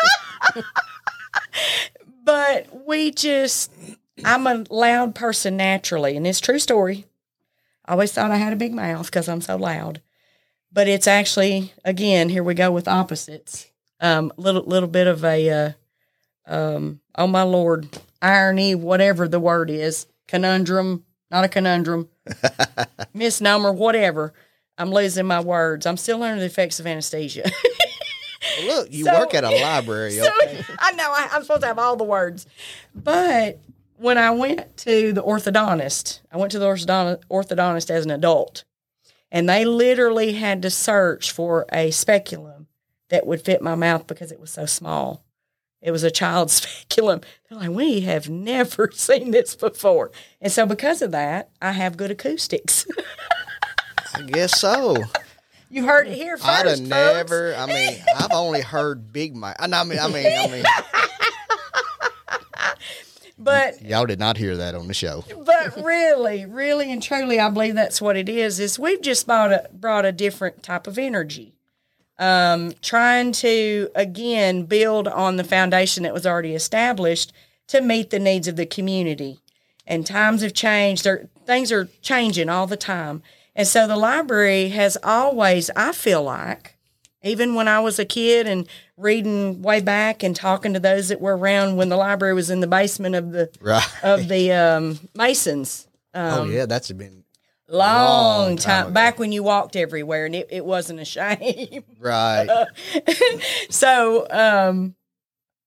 but 2.24 2.88
we 2.88 3.12
just 3.12 3.72
i'm 4.24 4.48
a 4.48 4.66
loud 4.70 5.16
person 5.16 5.58
naturally 5.58 6.18
and 6.18 6.28
it's 6.28 6.40
a 6.40 6.42
true 6.42 6.60
story 6.60 7.06
i 7.86 7.94
always 7.94 8.12
thought 8.12 8.32
i 8.32 8.38
had 8.38 8.54
a 8.54 8.58
big 8.58 8.74
mouth 8.74 9.06
because 9.06 9.30
i'm 9.30 9.42
so 9.42 9.56
loud 9.56 10.02
but 10.72 10.88
it's 10.88 11.08
actually 11.08 11.74
again 11.86 12.30
here 12.30 12.44
we 12.44 12.54
go 12.54 12.72
with 12.72 12.88
opposites 12.88 13.70
um 14.02 14.32
little 14.38 14.64
little 14.64 14.90
bit 14.90 15.08
of 15.08 15.24
a 15.24 15.50
uh, 15.50 15.72
um 16.46 17.00
oh 17.16 17.28
my 17.28 17.44
lord 17.44 17.88
irony 18.22 18.76
whatever 18.76 19.28
the 19.28 19.40
word 19.40 19.70
is 19.70 20.06
conundrum 20.28 21.04
not 21.32 21.44
a 21.46 21.50
conundrum 21.50 22.10
misnomer 23.14 23.72
whatever 23.72 24.34
i'm 24.78 24.92
losing 24.92 25.26
my 25.26 25.40
words 25.40 25.86
i'm 25.86 25.98
still 25.98 26.22
under 26.24 26.40
the 26.40 26.46
effects 26.46 26.80
of 26.80 26.88
anesthesia 26.88 27.50
Well, 28.60 28.68
look, 28.78 28.92
you 28.92 29.04
So- 29.06 29.20
work 29.20 29.34
at 29.34 29.44
a 29.44 29.50
library. 29.50 30.12
So 30.12 30.28
Okay? 30.44 30.64
I 30.80 30.92
know 30.94 31.04
I, 31.10 31.30
I'm 31.34 31.42
supposed 31.44 31.62
to 31.62 31.68
have 31.68 31.78
all 31.78 31.96
the 31.98 32.04
words, 32.06 32.48
but 32.96 33.60
when 33.98 34.18
I 34.18 34.32
went 34.32 34.78
to 34.78 35.12
the 35.12 35.22
orthodontist, 35.22 36.22
I 36.32 36.38
went 36.38 36.52
to 36.54 36.60
the 36.60 36.66
orthodontist 36.66 37.90
as 37.90 38.06
an 38.06 38.12
adult, 38.12 38.64
and 39.30 39.48
they 39.48 39.66
literally 39.66 40.34
had 40.34 40.62
to 40.62 40.70
search 40.70 41.32
for 41.32 41.66
a 41.72 41.92
speculum 41.92 42.68
that 43.10 43.28
would 43.28 43.42
fit 43.42 43.62
my 43.62 43.76
mouth 43.76 44.08
because 44.08 44.32
it 44.32 44.40
was 44.40 44.52
so 44.52 44.66
small. 44.66 45.24
It 45.82 45.92
was 45.92 46.04
a 46.04 46.12
child's 46.12 46.54
speculum. 46.62 47.22
They're 47.50 47.60
like, 47.60 47.70
we 47.70 48.02
have 48.02 48.30
never 48.30 48.90
seen 48.94 49.32
this 49.32 49.56
before, 49.56 50.12
and 50.42 50.52
so 50.52 50.66
because 50.66 51.02
of 51.02 51.12
that, 51.12 51.50
I 51.62 51.72
have 51.72 51.98
good 51.98 52.12
acoustics. 52.12 52.86
I 54.16 54.24
guess 54.24 54.60
so. 54.60 54.98
you 55.70 55.86
heard 55.86 56.08
it 56.08 56.16
here 56.16 56.36
1st 56.36 56.46
I'd 56.46 56.66
have 56.66 56.78
folks. 56.80 56.90
never. 56.90 57.56
I 57.56 57.66
mean, 57.68 57.98
I've 58.18 58.32
only 58.34 58.62
heard 58.62 59.14
Big 59.14 59.36
Mike. 59.36 59.56
I 59.60 59.68
mean, 59.68 60.00
I 60.00 60.08
mean, 60.08 60.26
I 60.26 60.48
mean, 60.48 60.64
but 63.38 63.82
y'all 63.82 64.06
did 64.06 64.20
not 64.20 64.36
hear 64.38 64.58
that 64.58 64.76
on 64.76 64.88
the 64.88 64.94
show. 64.94 65.24
but 65.46 65.82
really, 65.84 66.46
really 66.46 66.92
and 66.92 67.02
truly, 67.02 67.40
I 67.40 67.50
believe 67.50 67.76
that's 67.76 68.02
what 68.02 68.18
it 68.18 68.28
is. 68.28 68.60
Is 68.60 68.78
we've 68.78 69.02
just 69.02 69.26
brought 69.28 69.54
a 69.54 69.70
brought 69.72 70.06
a 70.06 70.12
different 70.12 70.62
type 70.64 70.88
of 70.88 70.98
energy, 70.98 71.54
um, 72.20 72.74
trying 72.82 73.32
to 73.32 73.90
again 73.96 74.64
build 74.64 75.08
on 75.08 75.38
the 75.38 75.44
foundation 75.44 76.04
that 76.04 76.14
was 76.14 76.26
already 76.28 76.54
established 76.54 77.32
to 77.68 77.82
meet 77.82 78.10
the 78.12 78.20
needs 78.20 78.48
of 78.48 78.56
the 78.58 78.66
community. 78.66 79.40
And 79.88 80.06
times 80.06 80.42
have 80.44 80.54
changed; 80.54 81.04
There, 81.04 81.28
things 81.46 81.72
are 81.72 81.86
changing 82.02 82.50
all 82.50 82.68
the 82.68 82.78
time. 82.78 83.24
And 83.56 83.68
so 83.68 83.88
the 83.88 83.98
library 83.98 84.70
has 84.70 84.98
always, 85.04 85.70
I 85.76 85.92
feel 85.92 86.22
like, 86.24 86.78
even 87.24 87.56
when 87.56 87.68
I 87.68 87.80
was 87.80 87.98
a 88.00 88.06
kid 88.06 88.48
and 88.48 88.68
reading 88.96 89.62
way 89.62 89.82
back 89.82 90.22
and 90.24 90.36
talking 90.36 90.74
to 90.74 90.80
those 90.80 91.10
that 91.10 91.20
were 91.20 91.36
around 91.36 91.76
when 91.76 91.90
the 91.90 91.98
library 91.98 92.34
was 92.36 92.50
in 92.50 92.60
the 92.60 92.68
basement 92.68 93.16
of 93.16 93.32
the 93.32 93.50
Right. 93.60 93.88
of 94.04 94.28
the 94.28 94.52
um, 94.52 95.00
Masons. 95.16 95.88
oh 96.14 96.42
Um, 96.44 96.52
yeah, 96.52 96.66
that's 96.68 96.92
been 96.92 97.24
long, 97.70 98.48
long 98.48 98.56
time, 98.58 98.86
time 98.86 98.94
back 98.94 99.20
when 99.20 99.32
you 99.32 99.44
walked 99.44 99.76
everywhere 99.76 100.26
and 100.26 100.36
it, 100.36 100.48
it 100.50 100.66
wasn't 100.66 101.00
a 101.00 101.06
shame. 101.06 101.84
right. 102.00 102.66
so, 103.70 104.28
um, 104.30 104.96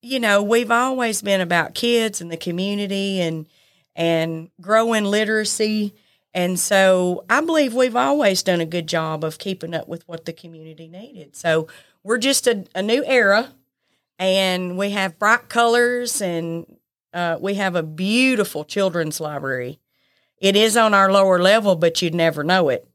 you 0.02 0.18
know, 0.18 0.42
we've 0.42 0.70
always 0.70 1.22
been 1.22 1.40
about 1.40 1.74
kids 1.74 2.20
and 2.20 2.30
the 2.30 2.36
community 2.36 3.20
and 3.20 3.46
and 3.94 4.50
growing 4.60 5.04
literacy. 5.04 5.94
And 6.34 6.58
so 6.58 7.24
I 7.28 7.40
believe 7.42 7.74
we've 7.74 7.96
always 7.96 8.42
done 8.42 8.60
a 8.60 8.66
good 8.66 8.86
job 8.86 9.22
of 9.22 9.38
keeping 9.38 9.74
up 9.74 9.86
with 9.86 10.06
what 10.08 10.24
the 10.24 10.32
community 10.32 10.88
needed. 10.88 11.36
So 11.36 11.68
we're 12.02 12.18
just 12.18 12.46
a, 12.46 12.64
a 12.74 12.82
new 12.82 13.04
era 13.04 13.52
and 14.18 14.78
we 14.78 14.90
have 14.90 15.18
bright 15.18 15.48
colors 15.48 16.22
and 16.22 16.78
uh, 17.12 17.36
we 17.40 17.54
have 17.54 17.76
a 17.76 17.82
beautiful 17.82 18.64
children's 18.64 19.20
library. 19.20 19.78
It 20.42 20.56
is 20.56 20.76
on 20.76 20.92
our 20.92 21.10
lower 21.12 21.40
level, 21.40 21.76
but 21.76 22.02
you'd 22.02 22.16
never 22.16 22.42
know 22.42 22.68
it 22.68 22.86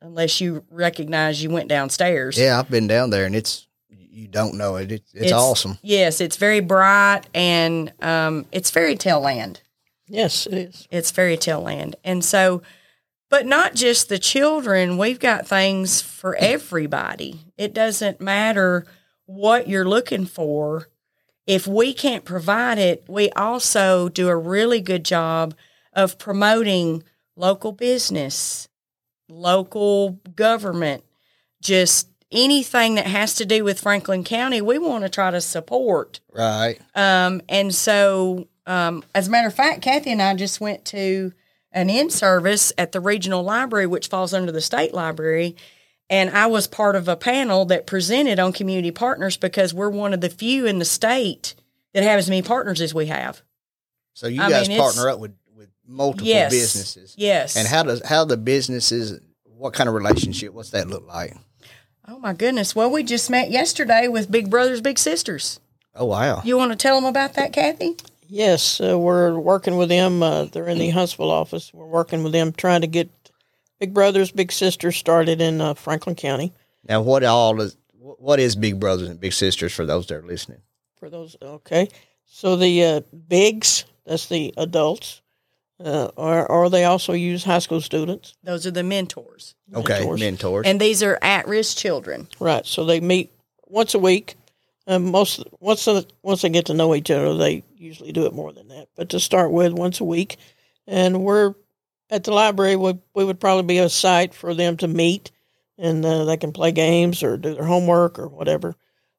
unless 0.00 0.40
you 0.40 0.64
recognize 0.70 1.42
you 1.42 1.50
went 1.50 1.68
downstairs. 1.68 2.38
Yeah, 2.38 2.58
I've 2.58 2.70
been 2.70 2.86
down 2.86 3.10
there 3.10 3.26
and 3.26 3.36
it's 3.36 3.66
you 3.90 4.26
don't 4.26 4.56
know 4.56 4.76
it. 4.76 4.90
it 4.90 5.02
it's, 5.12 5.30
awesome. 5.30 5.78
Yes, 5.82 6.22
it's 6.22 6.36
very 6.36 6.60
bright 6.60 7.24
and 7.34 7.92
um, 8.00 8.46
it's 8.52 8.70
fairy 8.70 8.96
tale 8.96 9.20
land. 9.20 9.60
Yes, 10.06 10.46
it 10.46 10.54
is. 10.54 10.88
It's 10.90 11.10
fairy 11.10 11.36
tale 11.36 11.60
land. 11.60 11.96
And 12.04 12.24
so, 12.24 12.62
but 13.28 13.44
not 13.44 13.74
just 13.74 14.08
the 14.08 14.18
children, 14.18 14.96
we've 14.96 15.20
got 15.20 15.46
things 15.46 16.00
for 16.00 16.36
everybody. 16.36 17.40
It 17.58 17.74
doesn't 17.74 18.18
matter 18.18 18.86
what 19.26 19.68
you're 19.68 19.88
looking 19.88 20.24
for. 20.24 20.88
If 21.46 21.66
we 21.66 21.92
can't 21.92 22.24
provide 22.24 22.78
it, 22.78 23.04
we 23.06 23.28
also 23.32 24.08
do 24.08 24.28
a 24.28 24.36
really 24.36 24.80
good 24.80 25.04
job 25.04 25.54
of 25.98 26.16
promoting 26.16 27.02
local 27.34 27.72
business, 27.72 28.68
local 29.28 30.12
government, 30.36 31.02
just 31.60 32.08
anything 32.30 32.94
that 32.94 33.06
has 33.06 33.34
to 33.34 33.44
do 33.44 33.64
with 33.64 33.80
Franklin 33.80 34.22
County, 34.22 34.60
we 34.60 34.78
want 34.78 35.02
to 35.02 35.10
try 35.10 35.32
to 35.32 35.40
support. 35.40 36.20
Right. 36.32 36.78
Um, 36.94 37.42
and 37.48 37.74
so, 37.74 38.46
um, 38.64 39.02
as 39.12 39.26
a 39.26 39.30
matter 39.32 39.48
of 39.48 39.54
fact, 39.54 39.82
Kathy 39.82 40.12
and 40.12 40.22
I 40.22 40.34
just 40.34 40.60
went 40.60 40.84
to 40.86 41.32
an 41.72 41.90
in 41.90 42.10
service 42.10 42.72
at 42.78 42.92
the 42.92 43.00
regional 43.00 43.42
library, 43.42 43.86
which 43.86 44.06
falls 44.06 44.32
under 44.32 44.52
the 44.52 44.60
state 44.60 44.94
library. 44.94 45.56
And 46.08 46.30
I 46.30 46.46
was 46.46 46.68
part 46.68 46.94
of 46.94 47.08
a 47.08 47.16
panel 47.16 47.64
that 47.66 47.88
presented 47.88 48.38
on 48.38 48.52
community 48.52 48.92
partners 48.92 49.36
because 49.36 49.74
we're 49.74 49.90
one 49.90 50.14
of 50.14 50.20
the 50.20 50.30
few 50.30 50.64
in 50.64 50.78
the 50.78 50.84
state 50.84 51.56
that 51.92 52.04
have 52.04 52.20
as 52.20 52.28
many 52.28 52.42
partners 52.42 52.80
as 52.80 52.94
we 52.94 53.06
have. 53.06 53.42
So 54.14 54.26
you 54.26 54.42
I 54.42 54.50
guys 54.50 54.68
mean, 54.68 54.80
partner 54.80 55.08
up 55.08 55.20
with, 55.20 55.30
with 55.30 55.47
multiple 55.88 56.26
yes, 56.26 56.52
businesses. 56.52 57.14
Yes. 57.16 57.56
And 57.56 57.66
how 57.66 57.82
does 57.82 58.06
how 58.06 58.24
the 58.24 58.36
businesses 58.36 59.20
what 59.44 59.72
kind 59.74 59.88
of 59.88 59.94
relationship? 59.94 60.52
What's 60.52 60.70
that 60.70 60.88
look 60.88 61.06
like? 61.06 61.34
Oh 62.06 62.18
my 62.18 62.32
goodness! 62.32 62.74
Well, 62.74 62.90
we 62.90 63.02
just 63.02 63.28
met 63.28 63.50
yesterday 63.50 64.08
with 64.08 64.30
Big 64.30 64.48
Brothers 64.50 64.80
Big 64.80 64.98
Sisters. 64.98 65.60
Oh 65.94 66.06
wow! 66.06 66.42
You 66.44 66.56
want 66.56 66.72
to 66.72 66.76
tell 66.76 66.96
them 66.96 67.04
about 67.04 67.34
that, 67.34 67.52
Kathy? 67.52 67.96
Yes, 68.28 68.80
uh, 68.80 68.98
we're 68.98 69.38
working 69.38 69.76
with 69.76 69.88
them. 69.88 70.22
Uh, 70.22 70.44
they're 70.44 70.68
in 70.68 70.78
the 70.78 70.90
Huntsville 70.90 71.30
office. 71.30 71.72
We're 71.72 71.86
working 71.86 72.22
with 72.22 72.32
them, 72.32 72.52
trying 72.52 72.82
to 72.82 72.86
get 72.86 73.10
Big 73.78 73.92
Brothers 73.94 74.30
Big 74.30 74.52
Sisters 74.52 74.96
started 74.96 75.40
in 75.40 75.60
uh, 75.60 75.74
Franklin 75.74 76.14
County. 76.14 76.52
Now, 76.88 77.02
what 77.02 77.24
all 77.24 77.60
is 77.60 77.76
what 77.98 78.40
is 78.40 78.56
Big 78.56 78.80
Brothers 78.80 79.08
and 79.08 79.20
Big 79.20 79.32
Sisters 79.32 79.74
for 79.74 79.84
those 79.84 80.06
that 80.06 80.16
are 80.16 80.26
listening? 80.26 80.60
For 80.96 81.10
those, 81.10 81.36
okay. 81.40 81.88
So 82.26 82.56
the 82.56 82.84
uh, 82.84 83.00
bigs, 83.28 83.84
that's 84.04 84.26
the 84.26 84.52
adults, 84.56 85.22
uh, 85.84 86.10
or, 86.16 86.46
or 86.50 86.70
they 86.70 86.84
also 86.84 87.12
use 87.12 87.44
high 87.44 87.58
school 87.58 87.80
students. 87.80 88.36
Those 88.42 88.66
are 88.66 88.70
the 88.70 88.82
mentors. 88.82 89.54
Okay, 89.74 90.00
mentors. 90.00 90.20
mentors. 90.20 90.66
And 90.66 90.80
these 90.80 91.02
are 91.02 91.18
at 91.22 91.46
risk 91.46 91.76
children. 91.76 92.28
Right. 92.40 92.66
So 92.66 92.84
they 92.84 93.00
meet 93.00 93.32
once 93.66 93.94
a 93.94 93.98
week. 93.98 94.36
Um, 94.86 95.10
most 95.10 95.44
once 95.60 95.84
they, 95.84 96.06
once 96.22 96.42
they 96.42 96.48
get 96.48 96.66
to 96.66 96.74
know 96.74 96.94
each 96.94 97.10
other, 97.10 97.36
they 97.36 97.62
usually 97.76 98.12
do 98.12 98.26
it 98.26 98.32
more 98.32 98.52
than 98.52 98.68
that. 98.68 98.88
But 98.96 99.10
to 99.10 99.20
start 99.20 99.52
with, 99.52 99.72
once 99.72 100.00
a 100.00 100.04
week, 100.04 100.38
and 100.86 101.22
we're 101.22 101.54
at 102.10 102.24
the 102.24 102.32
library. 102.32 102.76
We 102.76 102.98
we 103.14 103.24
would 103.24 103.40
probably 103.40 103.64
be 103.64 103.78
a 103.78 103.88
site 103.88 104.34
for 104.34 104.54
them 104.54 104.76
to 104.78 104.88
meet, 104.88 105.30
and 105.76 106.04
uh, 106.04 106.24
they 106.24 106.36
can 106.36 106.52
play 106.52 106.72
games 106.72 107.22
or 107.22 107.36
do 107.36 107.54
their 107.54 107.64
homework 107.64 108.18
or 108.18 108.28
whatever. 108.28 108.74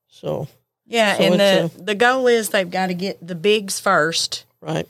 So 0.07 0.47
yeah, 0.85 1.17
so 1.17 1.23
and 1.23 1.39
the 1.39 1.71
a, 1.79 1.83
the 1.83 1.95
goal 1.95 2.27
is 2.27 2.49
they've 2.49 2.69
got 2.69 2.87
to 2.87 2.93
get 2.93 3.25
the 3.25 3.35
bigs 3.35 3.79
first, 3.79 4.45
right? 4.61 4.87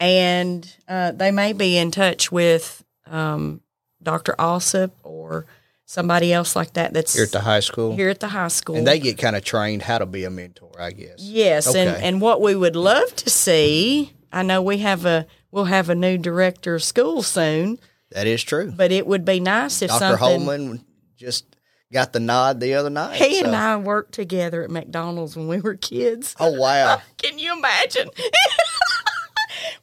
And 0.00 0.76
uh, 0.88 1.12
they 1.12 1.30
may 1.30 1.52
be 1.52 1.76
in 1.76 1.90
touch 1.90 2.32
with 2.32 2.82
um, 3.06 3.60
Dr. 4.02 4.34
Alsop 4.38 4.92
or 5.04 5.46
somebody 5.84 6.32
else 6.32 6.56
like 6.56 6.72
that 6.72 6.94
that's 6.94 7.14
here 7.14 7.24
at 7.24 7.32
the 7.32 7.40
high 7.40 7.60
school. 7.60 7.94
Here 7.94 8.08
at 8.08 8.20
the 8.20 8.28
high 8.28 8.48
school, 8.48 8.76
and 8.76 8.86
they 8.86 8.98
get 8.98 9.18
kind 9.18 9.36
of 9.36 9.44
trained 9.44 9.82
how 9.82 9.98
to 9.98 10.06
be 10.06 10.24
a 10.24 10.30
mentor, 10.30 10.72
I 10.78 10.92
guess. 10.92 11.18
Yes, 11.18 11.68
okay. 11.68 11.86
and 11.86 12.02
and 12.02 12.20
what 12.20 12.40
we 12.40 12.54
would 12.54 12.76
love 12.76 13.14
to 13.16 13.30
see, 13.30 14.12
I 14.32 14.42
know 14.42 14.62
we 14.62 14.78
have 14.78 15.04
a 15.04 15.26
we'll 15.50 15.64
have 15.64 15.90
a 15.90 15.94
new 15.94 16.16
director 16.16 16.74
of 16.74 16.82
school 16.82 17.22
soon. 17.22 17.78
That 18.12 18.26
is 18.26 18.42
true, 18.42 18.72
but 18.74 18.90
it 18.90 19.06
would 19.06 19.24
be 19.24 19.38
nice 19.38 19.82
if 19.82 19.90
Dr. 19.90 20.16
Holman 20.16 20.84
just 21.16 21.44
got 21.92 22.12
the 22.12 22.20
nod 22.20 22.60
the 22.60 22.74
other 22.74 22.90
night. 22.90 23.16
He 23.16 23.40
so. 23.40 23.46
and 23.46 23.54
I 23.54 23.76
worked 23.76 24.12
together 24.12 24.62
at 24.64 24.70
McDonald's 24.70 25.36
when 25.36 25.48
we 25.48 25.60
were 25.60 25.74
kids. 25.74 26.34
Oh 26.40 26.58
wow! 26.58 27.02
Can 27.18 27.38
you 27.38 27.56
imagine? 27.56 28.08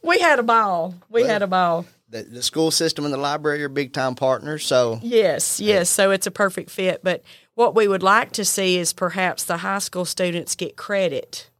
we 0.02 0.18
had 0.20 0.38
a 0.38 0.42
ball. 0.42 0.94
We 1.08 1.22
well, 1.22 1.30
had 1.30 1.42
a 1.42 1.46
ball. 1.46 1.86
The, 2.10 2.22
the, 2.22 2.42
school 2.42 2.70
system 2.70 3.04
and 3.04 3.12
the 3.12 3.18
library 3.18 3.62
are 3.62 3.68
big 3.68 3.92
time 3.92 4.14
partners. 4.14 4.64
So 4.64 4.98
yes, 5.02 5.60
yes. 5.60 5.90
So 5.90 6.10
it's 6.10 6.26
a 6.26 6.30
perfect 6.30 6.70
fit. 6.70 7.00
But 7.02 7.22
what 7.54 7.74
we 7.74 7.86
would 7.86 8.02
like 8.02 8.32
to 8.32 8.44
see 8.44 8.78
is 8.78 8.92
perhaps 8.92 9.44
the 9.44 9.58
high 9.58 9.78
school 9.78 10.04
students 10.04 10.54
get 10.54 10.76
credit 10.76 11.50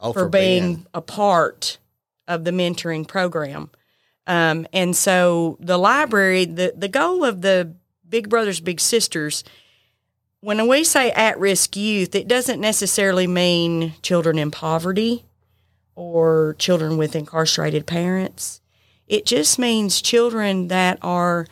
oh, 0.00 0.12
for, 0.12 0.20
for, 0.24 0.28
being, 0.28 0.62
being 0.62 0.86
a 0.92 1.00
part 1.00 1.78
of 2.26 2.44
the 2.44 2.50
mentoring 2.50 3.06
program. 3.06 3.70
Um, 4.26 4.66
and 4.72 4.96
so 4.96 5.56
the 5.60 5.78
library, 5.78 6.46
the, 6.46 6.74
the 6.76 6.88
goal 6.88 7.24
of 7.24 7.42
the 7.42 7.74
Big 8.08 8.28
Brothers 8.28 8.60
Big 8.60 8.80
Sisters, 8.80 9.44
when 10.40 10.66
we 10.68 10.84
say 10.84 11.10
at 11.12 11.38
risk 11.38 11.76
youth, 11.76 12.14
it 12.14 12.28
doesn't 12.28 12.60
necessarily 12.60 13.26
mean 13.26 13.94
children 14.02 14.38
in 14.38 14.50
poverty 14.50 15.24
or 15.96 16.54
children 16.58 16.96
with 16.96 17.16
incarcerated 17.16 17.86
parents. 17.86 18.60
It 19.08 19.26
just 19.26 19.58
means 19.58 20.02
children 20.02 20.68
that 20.68 20.98
are 21.02 21.46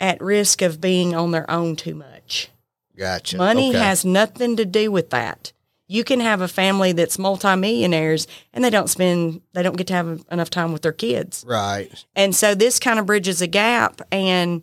at 0.00 0.20
risk 0.22 0.62
of 0.62 0.80
being 0.80 1.14
on 1.14 1.32
their 1.32 1.50
own 1.50 1.76
too 1.76 1.94
much. 1.94 2.48
Gotcha. 2.96 3.36
Money 3.36 3.70
okay. 3.70 3.78
has 3.78 4.04
nothing 4.04 4.56
to 4.56 4.64
do 4.64 4.90
with 4.90 5.10
that. 5.10 5.52
You 5.86 6.04
can 6.04 6.20
have 6.20 6.40
a 6.40 6.48
family 6.48 6.92
that's 6.92 7.18
multimillionaires 7.18 8.26
and 8.52 8.62
they 8.62 8.70
don't 8.70 8.88
spend, 8.88 9.40
they 9.54 9.62
don't 9.62 9.76
get 9.76 9.86
to 9.88 9.94
have 9.94 10.24
enough 10.30 10.50
time 10.50 10.72
with 10.72 10.82
their 10.82 10.92
kids. 10.92 11.44
Right. 11.46 11.90
And 12.14 12.34
so 12.36 12.54
this 12.54 12.78
kind 12.78 12.98
of 12.98 13.06
bridges 13.06 13.40
a 13.40 13.46
gap 13.46 14.02
and 14.12 14.62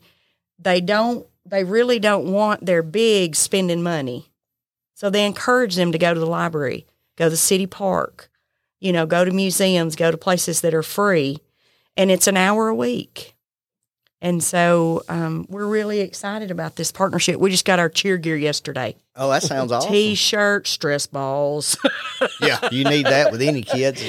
they 0.60 0.82
don't, 0.82 1.26
they 1.46 1.64
really 1.64 2.00
don't 2.00 2.32
want 2.32 2.66
their 2.66 2.84
big 2.84 3.36
spending 3.36 3.82
money. 3.82 4.30
So 4.94 5.10
they 5.10 5.26
encourage 5.26 5.76
them 5.76 5.92
to 5.92 5.98
go 5.98 6.14
to 6.14 6.20
the 6.20 6.28
library, 6.28 6.86
go 7.18 7.26
to 7.26 7.30
the 7.32 7.38
city 7.38 7.66
park, 7.66 8.30
you 8.86 8.94
know, 8.94 9.08
go 9.08 9.26
to 9.26 9.32
museums, 9.32 9.96
go 9.96 10.12
to 10.12 10.18
places 10.18 10.62
that 10.62 10.76
are 10.76 10.84
free, 10.84 11.40
and 11.98 12.12
it's 12.12 12.28
an 12.28 12.38
hour 12.38 12.68
a 12.68 12.76
week. 12.76 13.36
And 14.22 14.44
so 14.44 15.02
um, 15.10 15.48
we're 15.50 15.66
really 15.66 16.02
excited 16.02 16.52
about 16.52 16.76
this 16.76 16.92
partnership. 16.92 17.40
We 17.40 17.50
just 17.50 17.66
got 17.66 17.80
our 17.80 17.90
cheer 17.90 18.18
gear 18.18 18.38
yesterday. 18.38 18.96
Oh, 19.16 19.32
that 19.32 19.42
sounds 19.42 19.72
awesome. 19.72 19.92
T-shirt, 19.92 20.68
stress 20.68 21.08
balls. 21.08 21.78
yeah, 22.40 22.60
you 22.72 22.84
need 22.84 23.08
that 23.08 23.32
with 23.32 23.42
any 23.42 23.64
kids. 23.64 24.04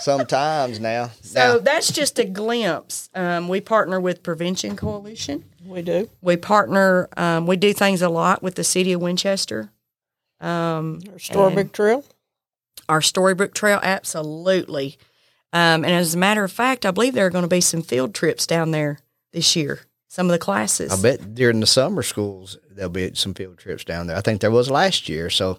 Sometimes 0.00 0.78
now. 0.78 1.10
So 1.22 1.54
now. 1.54 1.58
that's 1.58 1.90
just 1.90 2.20
a 2.20 2.24
glimpse. 2.24 3.10
Um, 3.12 3.48
we 3.48 3.60
partner 3.60 4.00
with 4.00 4.22
Prevention 4.22 4.76
Coalition. 4.76 5.44
We 5.66 5.82
do. 5.82 6.08
We 6.22 6.36
partner. 6.36 7.08
Um, 7.16 7.46
we 7.48 7.56
do 7.56 7.72
things 7.72 8.02
a 8.02 8.08
lot 8.08 8.40
with 8.40 8.54
the 8.54 8.62
city 8.62 8.92
of 8.92 9.02
Winchester. 9.02 9.72
Um, 10.40 11.00
Storybook 11.18 11.72
Trail 11.72 12.04
our 12.88 13.02
storybook 13.02 13.54
trail? 13.54 13.80
Absolutely. 13.82 14.98
Um, 15.52 15.84
and 15.84 15.86
as 15.86 16.14
a 16.14 16.18
matter 16.18 16.44
of 16.44 16.52
fact 16.52 16.84
i 16.84 16.90
believe 16.90 17.14
there 17.14 17.24
are 17.24 17.30
going 17.30 17.42
to 17.42 17.48
be 17.48 17.62
some 17.62 17.80
field 17.80 18.14
trips 18.14 18.46
down 18.46 18.70
there 18.70 18.98
this 19.32 19.56
year 19.56 19.80
some 20.08 20.26
of 20.26 20.32
the 20.32 20.38
classes. 20.38 20.90
I 20.90 21.00
bet 21.00 21.34
during 21.34 21.60
the 21.60 21.66
summer 21.66 22.02
schools 22.02 22.58
there'll 22.70 22.90
be 22.90 23.14
some 23.14 23.34
field 23.34 23.58
trips 23.58 23.84
down 23.84 24.06
there. 24.06 24.16
I 24.16 24.20
think 24.20 24.40
there 24.40 24.50
was 24.50 24.70
last 24.70 25.08
year 25.08 25.30
so 25.30 25.58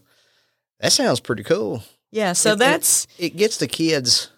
that 0.80 0.92
sounds 0.92 1.20
pretty 1.20 1.44
cool. 1.44 1.84
Yeah 2.12 2.34
so 2.34 2.54
it, 2.54 2.60
that's 2.60 3.06
it, 3.18 3.26
it 3.26 3.38
gets 3.38 3.58
the 3.58 3.68
kids 3.68 4.32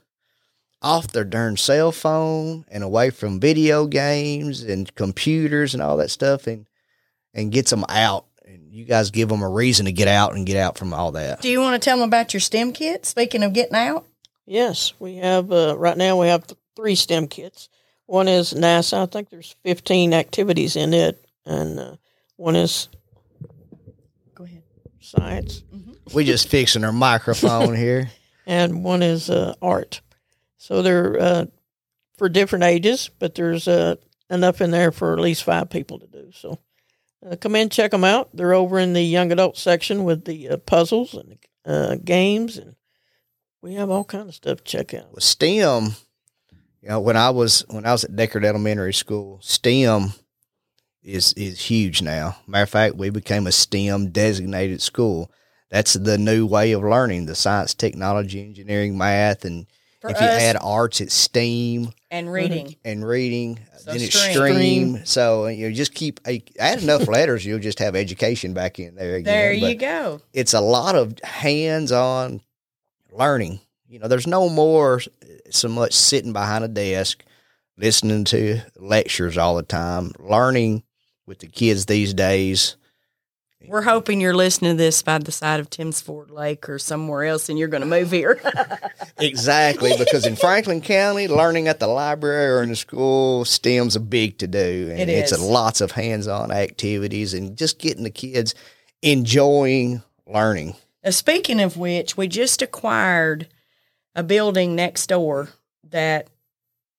off 0.81 1.07
their 1.07 1.23
darn 1.23 1.57
cell 1.57 1.91
phone 1.91 2.65
and 2.69 2.83
away 2.83 3.09
from 3.09 3.39
video 3.39 3.87
games 3.87 4.63
and 4.63 4.93
computers 4.95 5.73
and 5.73 5.81
all 5.81 5.97
that 5.97 6.11
stuff 6.11 6.47
and 6.47 6.67
and 7.33 7.51
gets 7.51 7.71
them 7.71 7.85
out 7.87 8.25
you 8.71 8.85
guys 8.85 9.11
give 9.11 9.27
them 9.29 9.41
a 9.41 9.49
reason 9.49 9.85
to 9.85 9.91
get 9.91 10.07
out 10.07 10.33
and 10.33 10.45
get 10.45 10.55
out 10.55 10.77
from 10.77 10.93
all 10.93 11.11
that. 11.11 11.41
Do 11.41 11.49
you 11.49 11.59
want 11.59 11.79
to 11.79 11.85
tell 11.85 11.97
them 11.97 12.07
about 12.07 12.33
your 12.33 12.39
STEM 12.39 12.71
kit? 12.71 13.05
Speaking 13.05 13.43
of 13.43 13.51
getting 13.53 13.75
out, 13.75 14.07
yes, 14.45 14.93
we 14.97 15.17
have. 15.17 15.51
Uh, 15.51 15.75
right 15.77 15.97
now, 15.97 16.19
we 16.19 16.27
have 16.27 16.45
three 16.75 16.95
STEM 16.95 17.27
kits. 17.27 17.67
One 18.05 18.27
is 18.27 18.53
NASA. 18.53 19.03
I 19.03 19.05
think 19.07 19.29
there's 19.29 19.55
15 19.63 20.13
activities 20.13 20.75
in 20.75 20.93
it, 20.93 21.23
and 21.45 21.79
uh, 21.79 21.95
one 22.37 22.55
is 22.55 22.87
go 24.33 24.45
ahead 24.45 24.63
science. 25.01 25.63
Mm-hmm. 25.73 26.15
we 26.15 26.23
just 26.23 26.47
fixing 26.47 26.83
our 26.83 26.93
microphone 26.93 27.75
here. 27.77 28.09
and 28.45 28.83
one 28.83 29.03
is 29.03 29.29
uh, 29.29 29.53
art. 29.61 30.01
So 30.57 30.81
they're 30.81 31.19
uh, 31.19 31.45
for 32.17 32.29
different 32.29 32.63
ages, 32.63 33.09
but 33.19 33.35
there's 33.35 33.67
uh, 33.67 33.95
enough 34.29 34.61
in 34.61 34.71
there 34.71 34.91
for 34.91 35.13
at 35.13 35.19
least 35.19 35.43
five 35.43 35.69
people 35.69 35.99
to 35.99 36.07
do. 36.07 36.31
So 36.33 36.59
uh, 37.29 37.35
come 37.35 37.55
in, 37.55 37.69
check 37.69 37.91
them 37.91 38.03
out. 38.03 38.29
They're 38.33 38.53
over 38.53 38.79
in 38.79 38.93
the 38.93 39.03
young 39.03 39.31
adult 39.31 39.57
section 39.57 40.03
with 40.03 40.25
the 40.25 40.49
uh, 40.49 40.57
puzzles 40.57 41.13
and 41.13 41.37
uh, 41.65 41.95
games, 42.03 42.57
and 42.57 42.75
we 43.61 43.75
have 43.75 43.89
all 43.89 44.03
kind 44.03 44.27
of 44.27 44.35
stuff 44.35 44.59
to 44.59 44.63
check 44.63 44.93
out. 44.93 45.13
With 45.13 45.23
STEM, 45.23 45.95
you 46.81 46.89
know, 46.89 46.99
when 46.99 47.17
I 47.17 47.29
was 47.29 47.63
when 47.69 47.85
I 47.85 47.91
was 47.91 48.03
at 48.03 48.15
Decherd 48.15 48.45
Elementary 48.45 48.93
School, 48.93 49.39
STEM 49.41 50.13
is 51.03 51.33
is 51.33 51.61
huge 51.61 52.01
now. 52.01 52.37
Matter 52.47 52.63
of 52.63 52.69
fact, 52.69 52.95
we 52.95 53.09
became 53.09 53.47
a 53.47 53.51
STEM 53.51 54.09
designated 54.09 54.81
school. 54.81 55.31
That's 55.69 55.93
the 55.93 56.17
new 56.17 56.45
way 56.45 56.71
of 56.71 56.81
learning: 56.81 57.27
the 57.27 57.35
science, 57.35 57.73
technology, 57.73 58.41
engineering, 58.41 58.97
math, 58.97 59.45
and 59.45 59.67
For 60.01 60.09
if 60.09 60.19
you 60.19 60.25
us- 60.27 60.41
add 60.41 60.57
arts, 60.59 60.99
it's 60.99 61.13
STEAM 61.13 61.93
and 62.09 62.31
reading. 62.31 62.65
Mm-hmm. 62.67 62.79
and 62.85 63.07
reading. 63.07 63.59
So 63.77 63.91
then 63.93 64.01
it's 64.01 64.19
stream. 64.19 64.35
stream. 64.95 65.05
So 65.05 65.47
you 65.47 65.71
just 65.71 65.93
keep 65.93 66.19
add 66.59 66.81
enough 66.83 67.07
letters, 67.07 67.45
you'll 67.45 67.59
just 67.59 67.79
have 67.79 67.95
education 67.95 68.53
back 68.53 68.79
in 68.79 68.95
there 68.95 69.15
again. 69.15 69.23
There 69.25 69.59
But 69.59 69.69
you 69.69 69.75
go. 69.75 70.21
it's 70.33 70.53
a 70.53 70.61
lot 70.61 70.95
of 70.95 71.17
hands-on 71.23 72.41
learning. 73.11 73.59
You 73.87 73.99
know, 73.99 74.07
there's 74.07 74.27
no 74.27 74.49
more 74.49 75.01
so 75.49 75.67
much 75.67 75.93
sitting 75.93 76.33
behind 76.33 76.63
a 76.63 76.67
desk 76.67 77.23
listening 77.77 78.23
to 78.25 78.61
lectures 78.77 79.37
all 79.37 79.55
the 79.55 79.63
time. 79.63 80.11
Learning 80.19 80.83
with 81.25 81.39
the 81.39 81.47
kids 81.47 81.85
these 81.85 82.13
days. 82.13 82.75
We're 83.67 83.81
hoping 83.83 84.19
you're 84.21 84.33
listening 84.35 84.71
to 84.71 84.77
this 84.77 85.03
by 85.03 85.19
the 85.19 85.31
side 85.31 85.59
of 85.59 85.69
Tims 85.69 86.01
Ford 86.01 86.31
Lake 86.31 86.67
or 86.67 86.79
somewhere 86.79 87.25
else, 87.25 87.47
and 87.47 87.59
you're 87.59 87.67
going 87.67 87.81
to 87.81 87.87
move 87.87 88.09
here. 88.11 88.39
Exactly, 89.21 89.93
because 89.97 90.25
in 90.25 90.35
Franklin 90.35 90.81
County, 90.81 91.27
learning 91.27 91.67
at 91.67 91.79
the 91.79 91.87
library 91.87 92.51
or 92.51 92.63
in 92.63 92.69
the 92.69 92.75
school, 92.75 93.45
STEM's 93.45 93.95
a 93.95 93.99
big 93.99 94.37
to 94.39 94.47
do, 94.47 94.89
and 94.91 94.99
It 94.99 95.09
it's 95.09 95.31
a 95.31 95.41
lots 95.41 95.81
of 95.81 95.91
hands-on 95.91 96.51
activities 96.51 97.33
and 97.33 97.57
just 97.57 97.79
getting 97.79 98.03
the 98.03 98.09
kids 98.09 98.55
enjoying 99.01 100.01
learning. 100.27 100.75
Now, 101.03 101.11
speaking 101.11 101.59
of 101.61 101.77
which, 101.77 102.17
we 102.17 102.27
just 102.27 102.61
acquired 102.61 103.47
a 104.15 104.23
building 104.23 104.75
next 104.75 105.07
door 105.07 105.49
that 105.89 106.27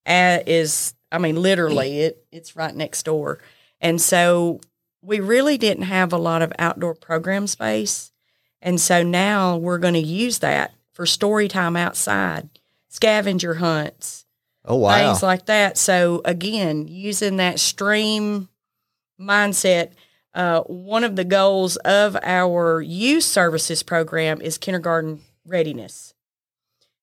uh, 0.07 0.41
is, 0.47 0.95
I 1.11 1.19
mean, 1.19 1.41
literally, 1.41 2.01
it 2.01 2.25
it's 2.33 2.57
right 2.57 2.75
next 2.75 3.05
door, 3.05 3.39
and 3.81 4.01
so 4.01 4.61
we 5.03 5.21
really 5.21 5.59
didn't 5.59 5.85
have 5.85 6.13
a 6.13 6.19
lot 6.19 6.43
of 6.43 6.53
outdoor 6.59 6.95
program 6.95 7.47
space, 7.47 8.13
and 8.61 8.81
so 8.81 9.03
now 9.03 9.57
we're 9.57 9.79
going 9.79 9.95
to 9.95 10.01
use 10.01 10.41
that 10.41 10.73
for 10.93 11.07
story 11.07 11.49
time 11.49 11.77
outside, 11.77 12.49
scavenger 12.89 13.55
hunts, 13.55 14.27
Oh 14.65 14.77
wow! 14.77 14.97
things 15.13 15.23
like 15.23 15.47
that. 15.47 15.77
So 15.77 16.21
again, 16.25 16.87
using 16.89 17.37
that 17.39 17.59
stream 17.59 18.49
mindset, 19.21 19.93
uh, 20.35 20.61
one 20.63 21.05
of 21.05 21.17
the 21.17 21.25
goals 21.25 21.77
of 21.79 22.17
our 22.23 22.81
youth 22.81 23.25
services 23.25 23.83
program 23.83 24.41
is 24.41 24.59
kindergarten 24.59 25.21
readiness. 25.47 26.15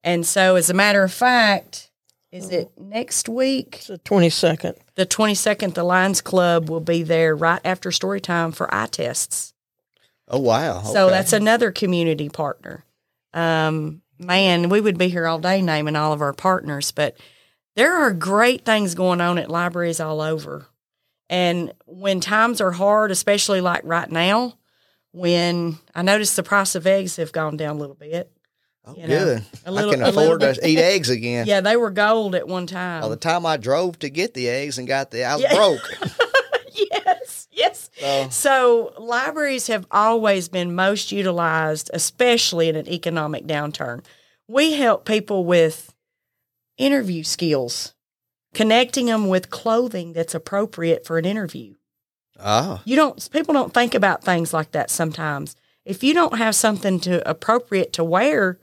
And 0.03 0.25
so, 0.25 0.55
as 0.55 0.69
a 0.69 0.73
matter 0.73 1.03
of 1.03 1.11
fact, 1.11 1.91
is 2.31 2.49
it 2.51 2.71
next 2.77 3.27
week? 3.27 3.75
It's 3.77 3.87
the 3.87 3.97
twenty 3.97 4.29
second. 4.29 4.75
The 4.95 5.05
22nd, 5.05 5.73
the 5.75 5.83
Lions 5.83 6.19
Club 6.21 6.69
will 6.69 6.81
be 6.81 7.03
there 7.03 7.33
right 7.35 7.61
after 7.65 7.89
story 7.91 8.19
time 8.21 8.51
for 8.51 8.73
eye 8.73 8.87
tests. 8.87 9.53
oh 10.27 10.39
wow! 10.39 10.83
So 10.83 11.09
that's 11.09 11.33
another 11.33 11.71
community 11.71 12.29
partner. 12.29 12.85
Um, 13.33 14.01
man, 14.17 14.69
we 14.69 14.81
would 14.81 14.97
be 14.97 15.09
here 15.09 15.27
all 15.27 15.39
day 15.39 15.61
naming 15.61 15.95
all 15.95 16.13
of 16.13 16.21
our 16.21 16.33
partners, 16.33 16.91
but 16.91 17.15
there 17.75 17.95
are 17.95 18.11
great 18.11 18.65
things 18.65 18.95
going 18.95 19.21
on 19.21 19.37
at 19.37 19.49
libraries 19.49 19.99
all 19.99 20.21
over. 20.21 20.65
And 21.29 21.73
when 21.85 22.19
times 22.21 22.59
are 22.59 22.71
hard, 22.71 23.11
especially 23.11 23.61
like 23.61 23.81
right 23.83 24.09
now, 24.09 24.55
when 25.11 25.77
I 25.95 26.01
noticed 26.01 26.35
the 26.35 26.43
price 26.43 26.75
of 26.75 26.87
eggs 26.87 27.15
have 27.17 27.31
gone 27.31 27.55
down 27.57 27.75
a 27.75 27.79
little 27.79 27.95
bit. 27.95 28.31
oh, 28.85 28.95
you 28.95 29.07
know, 29.07 29.25
good. 29.25 29.43
a 29.65 29.71
little- 29.71 29.91
I 29.91 29.93
can 29.95 30.03
afford 30.03 30.41
to 30.41 30.67
eat 30.67 30.77
eggs 30.79 31.09
again. 31.09 31.45
Yeah, 31.47 31.61
they 31.61 31.77
were 31.77 31.91
gold 31.91 32.33
at 32.35 32.47
one 32.47 32.65
time. 32.67 33.01
By 33.01 33.09
the 33.09 33.15
time 33.15 33.45
I 33.45 33.57
drove 33.57 33.99
to 33.99 34.09
get 34.09 34.33
the 34.33 34.49
eggs 34.49 34.77
and 34.79 34.87
got 34.87 35.11
the, 35.11 35.23
I 35.23 35.35
was 35.35 35.43
Yeah. 35.43 35.55
broke. 35.55 35.81
yes. 37.99 38.35
So 38.35 38.93
So 38.95 39.03
libraries 39.03 39.67
have 39.67 39.85
always 39.91 40.49
been 40.49 40.75
most 40.75 41.11
utilized, 41.11 41.89
especially 41.93 42.69
in 42.69 42.75
an 42.75 42.87
economic 42.87 43.45
downturn. 43.45 44.03
We 44.47 44.73
help 44.73 45.05
people 45.05 45.45
with 45.45 45.93
interview 46.77 47.23
skills, 47.23 47.93
connecting 48.53 49.07
them 49.07 49.27
with 49.27 49.49
clothing 49.49 50.13
that's 50.13 50.33
appropriate 50.33 51.05
for 51.05 51.17
an 51.17 51.25
interview. 51.25 51.75
ah, 52.39 52.81
You 52.85 52.95
don't 52.95 53.29
people 53.31 53.53
don't 53.53 53.73
think 53.73 53.93
about 53.93 54.23
things 54.23 54.53
like 54.53 54.71
that 54.71 54.89
sometimes. 54.89 55.55
If 55.85 56.03
you 56.03 56.13
don't 56.13 56.37
have 56.37 56.55
something 56.55 56.99
to 57.01 57.27
appropriate 57.29 57.93
to 57.93 58.03
wear, 58.03 58.59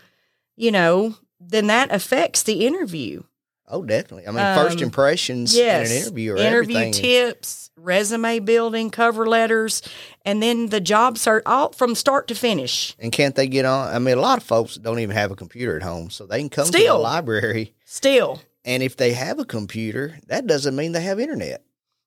you 0.57 0.71
know, 0.71 1.17
then 1.41 1.67
that 1.67 1.93
affects 1.93 2.43
the 2.43 2.67
interview. 2.67 3.23
Oh, 3.69 3.83
definitely. 3.83 4.27
I 4.27 4.31
mean, 4.31 4.55
first 4.55 4.79
Um, 4.79 4.85
impressions 4.85 5.55
Yes. 5.57 5.91
in 5.91 5.97
an 5.97 6.03
interview 6.03 6.33
are 6.33 6.37
interview 6.39 6.77
everything. 6.79 6.93
tips, 6.93 7.71
resume 7.77 8.39
building, 8.41 8.91
cover 8.91 9.27
letters, 9.27 9.83
and 10.25 10.43
then 10.43 10.69
the 10.69 10.81
job 10.81 11.19
search 11.19 11.43
all 11.47 11.73
from 11.73 11.95
start 11.95 12.29
to 12.29 12.35
finish. 12.35 12.95
And 12.99 13.13
can't 13.13 13.35
they 13.35 13.47
get 13.47 13.65
on? 13.65 13.95
I 13.95 13.99
mean, 13.99 14.17
a 14.19 14.21
lot 14.21 14.39
of 14.39 14.45
folks 14.45 14.77
don't 14.77 14.99
even 15.01 15.15
have 15.17 15.31
a 15.31 15.37
computer 15.37 15.77
at 15.77 15.83
home, 15.83 16.11
so 16.11 16.27
they 16.27 16.39
can 16.41 16.49
come 16.49 16.67
to 16.67 16.73
the 16.73 16.79
Still. 16.79 17.01
library. 17.01 17.75
Still, 17.85 18.41
And 18.65 18.83
if 18.83 18.97
they 18.97 19.13
have 19.13 19.39
a 19.39 19.45
computer, 19.45 20.19
that 20.27 20.47
doesn't 20.47 20.75
mean 20.75 20.93
they 20.93 21.03
have 21.03 21.21
internet. 21.21 21.63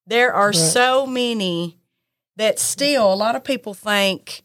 there 0.05 0.33
are 0.33 0.47
Right. 0.47 0.55
so 0.55 1.05
many 1.05 1.77
that 2.35 2.57
still 2.59 3.13
a 3.13 3.15
lot 3.15 3.35
of 3.35 3.43
people 3.43 3.73
think 3.75 4.41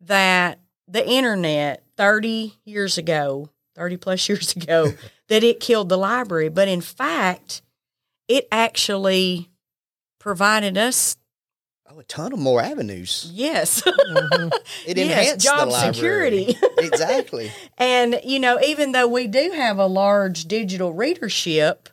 that 0.00 0.60
the 0.86 1.06
internet 1.06 1.82
30 1.96 2.54
years 2.64 2.96
ago, 2.98 3.48
30 3.74 3.96
plus 3.96 4.28
years 4.28 4.54
ago, 4.56 4.92
that 5.28 5.44
it 5.44 5.60
killed 5.60 5.88
the 5.88 5.98
library, 5.98 6.48
but 6.48 6.68
in 6.68 6.80
fact, 6.80 7.62
it 8.28 8.46
actually 8.52 9.48
provided 10.18 10.76
us 10.78 11.16
Oh, 11.90 11.98
a 12.00 12.04
ton 12.04 12.34
of 12.34 12.38
more 12.38 12.60
avenues. 12.60 13.30
yes. 13.32 13.80
Mhm. 13.86 14.52
It 14.86 14.98
Yes, 14.98 15.10
enhanced 15.10 15.44
job 15.46 15.68
the 15.68 15.72
library. 15.72 15.94
security. 16.52 16.58
exactly. 16.78 17.50
And, 17.78 18.20
you 18.24 18.38
know, 18.40 18.60
even 18.62 18.92
though 18.92 19.08
we 19.08 19.26
do 19.26 19.52
have 19.52 19.78
a 19.78 19.86
large 19.86 20.44
digital 20.44 20.92
readership, 20.92 21.88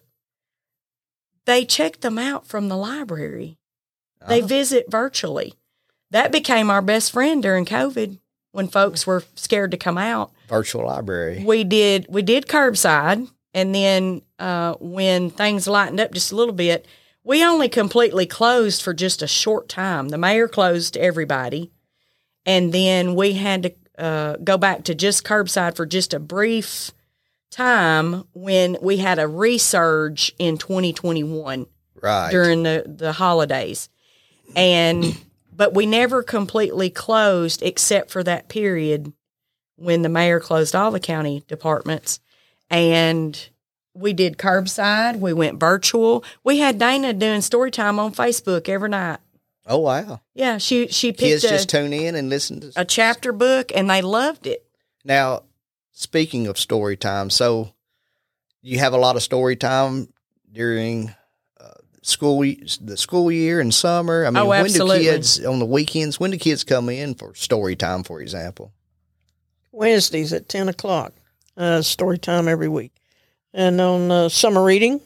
they 1.45 1.63
check 1.65 2.01
them 2.01 2.17
out 2.17 2.45
from 2.47 2.67
the 2.67 2.75
library. 2.77 3.57
They 4.27 4.39
Uh-huh. 4.39 4.47
visit 4.47 4.85
virtually. 4.91 5.53
That 6.11 6.31
became 6.31 6.69
our 6.69 6.81
best 6.81 7.11
friend 7.11 7.41
during 7.41 7.65
COVID 7.65 8.19
when 8.51 8.67
folks 8.67 9.05
were 9.07 9.23
scared 9.35 9.71
to 9.71 9.77
come 9.77 9.97
out. 9.97 10.31
Virtual 10.47 10.85
library. 10.85 11.43
We 11.43 11.63
did 11.63 12.05
we 12.09 12.21
did 12.21 12.47
curbside 12.47 13.29
and 13.53 13.73
then 13.73 14.21
uh, 14.37 14.75
when 14.79 15.29
things 15.29 15.67
lightened 15.67 15.99
up 15.99 16.13
just 16.13 16.31
a 16.31 16.35
little 16.35 16.53
bit, 16.53 16.85
we 17.23 17.43
only 17.43 17.69
completely 17.69 18.25
closed 18.25 18.81
for 18.81 18.93
just 18.93 19.21
a 19.21 19.27
short 19.27 19.69
time. 19.69 20.09
The 20.09 20.17
mayor 20.17 20.47
closed 20.49 20.93
to 20.95 21.01
everybody, 21.01 21.71
and 22.45 22.73
then 22.73 23.15
we 23.15 23.33
had 23.33 23.63
to 23.63 23.73
uh, 23.97 24.35
go 24.43 24.57
back 24.57 24.83
to 24.83 24.93
just 24.93 25.23
curbside 25.23 25.75
for 25.77 25.85
just 25.85 26.13
a 26.13 26.19
brief 26.19 26.91
time 27.49 28.25
when 28.33 28.77
we 28.81 28.97
had 28.97 29.19
a 29.19 29.23
resurge 29.25 30.31
in 30.37 30.57
2021 30.57 31.65
Right. 32.01 32.29
during 32.29 32.63
the, 32.63 32.83
the 32.85 33.13
holidays. 33.13 33.87
And 34.55 35.17
but 35.51 35.73
we 35.73 35.85
never 35.85 36.21
completely 36.21 36.89
closed 36.89 37.63
except 37.63 38.11
for 38.11 38.21
that 38.23 38.49
period 38.49 39.13
when 39.77 40.01
the 40.01 40.09
mayor 40.09 40.39
closed 40.39 40.75
all 40.75 40.91
the 40.91 40.99
county 40.99 41.43
departments. 41.47 42.19
And 42.69 43.49
we 43.93 44.13
did 44.13 44.37
curbside, 44.37 45.19
we 45.19 45.33
went 45.33 45.59
virtual. 45.59 46.23
We 46.43 46.57
had 46.59 46.77
Dana 46.79 47.13
doing 47.13 47.41
story 47.41 47.71
time 47.71 47.99
on 47.99 48.13
Facebook 48.13 48.67
every 48.67 48.89
night. 48.89 49.19
oh 49.67 49.79
wow. 49.79 50.21
Yeah, 50.33 50.57
she 50.57 50.87
she 50.87 51.13
Kids 51.13 51.43
picked 51.43 51.53
just 51.53 51.73
a, 51.73 51.77
tune 51.77 51.93
in 51.93 52.15
and 52.15 52.29
listen 52.29 52.61
to 52.61 52.71
a 52.75 52.85
chapter 52.85 53.31
book 53.31 53.71
and 53.73 53.89
they 53.89 54.01
loved 54.01 54.47
it. 54.47 54.65
Now, 55.03 55.43
speaking 55.91 56.47
of 56.47 56.57
story 56.59 56.97
time, 56.97 57.29
so 57.29 57.73
you 58.61 58.79
have 58.79 58.93
a 58.93 58.97
lot 58.97 59.15
of 59.15 59.23
story 59.23 59.55
time 59.55 60.09
during 60.51 61.13
uh, 61.59 61.73
school 62.01 62.39
the 62.41 62.95
school 62.97 63.31
year 63.31 63.59
and 63.59 63.73
summer. 63.73 64.25
I 64.25 64.29
mean, 64.31 64.37
Oh, 64.43 64.47
when 64.47 64.65
do 64.71 64.87
kids 64.87 65.45
on 65.45 65.59
the 65.59 65.65
weekends? 65.65 66.19
When 66.19 66.31
do 66.31 66.37
kids 66.37 66.63
come 66.63 66.89
in 66.89 67.13
for 67.13 67.35
story 67.35 67.75
time, 67.75 68.03
for 68.03 68.19
example? 68.21 68.73
Wednesdays 69.75 70.33
at 70.33 70.47
10 70.49 70.69
o'clock, 70.69 71.13
uh, 71.57 71.81
story 71.81 72.17
time 72.17 72.47
every 72.47 72.67
week. 72.69 72.93
And 73.53 73.79
on 73.79 74.11
uh, 74.11 74.29
summer 74.29 74.63
reading, 74.63 75.01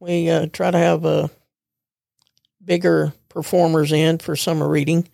we 0.00 0.28
uh, 0.30 0.46
try 0.52 0.70
to 0.70 0.78
have 0.78 1.04
uh, 1.04 1.28
bigger 2.64 3.12
performers 3.28 3.92
in 3.92 4.18
for 4.18 4.36
summer 4.36 4.68
reading 4.68 5.08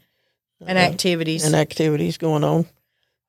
And 0.61 0.79
uh, 0.79 0.83
activities. 0.83 1.45
and 1.45 1.55
activities 1.55 2.19
going 2.19 2.45
on. 2.45 2.67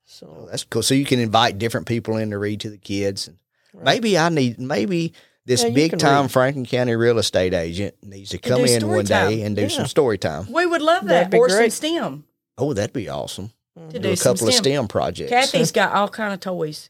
So 0.06 0.47
That's 0.52 0.63
cool. 0.63 0.84
So 0.84 0.93
you 0.95 1.06
can 1.06 1.19
invite 1.19 1.58
different 1.58 1.88
people 1.88 2.17
in 2.17 2.32
to 2.32 2.38
read 2.38 2.60
to 2.62 2.69
the 2.69 2.78
kids. 2.78 3.28
And 3.28 3.38
Maybe 3.84 4.17
I 4.17 4.30
need 4.30 4.60
maybe 4.60 5.13
this 5.45 5.63
Yeah, 5.63 5.69
big 5.71 5.97
time 5.97 6.23
read. 6.23 6.32
Franklin 6.32 6.65
County 6.65 6.95
real 6.95 7.17
estate 7.17 7.54
agent 7.56 7.95
needs 8.04 8.30
to 8.32 8.38
come 8.38 8.62
in 8.62 8.80
story 8.82 8.97
one 8.97 9.06
day 9.06 9.41
and 9.41 9.56
do 9.56 9.63
Yeah. 9.63 9.67
some 9.69 9.88
story 9.88 10.17
time. 10.19 10.52
We 10.52 10.65
would 10.65 10.82
love 10.82 11.06
That'd 11.06 11.26
that. 11.28 11.32
be 11.32 11.38
Or 11.38 11.49
some 11.49 11.58
great. 11.58 11.73
STEM 11.73 12.26
Oh, 12.58 12.73
that'd 12.73 12.93
be 12.93 13.10
awesome. 13.10 13.52
Mm-hmm. 13.78 13.90
to 13.90 14.00
Do 14.00 14.04
do 14.08 14.12
a 14.14 14.16
some 14.18 14.34
couple 14.36 14.48
of 14.50 14.54
STEM. 14.54 14.64
STEM 14.64 14.88
projects. 14.88 15.30
Kathy's 15.32 15.72
got 15.72 15.94
all 15.94 16.08
kind 16.10 16.34
of 16.34 16.40
toys. 16.40 16.90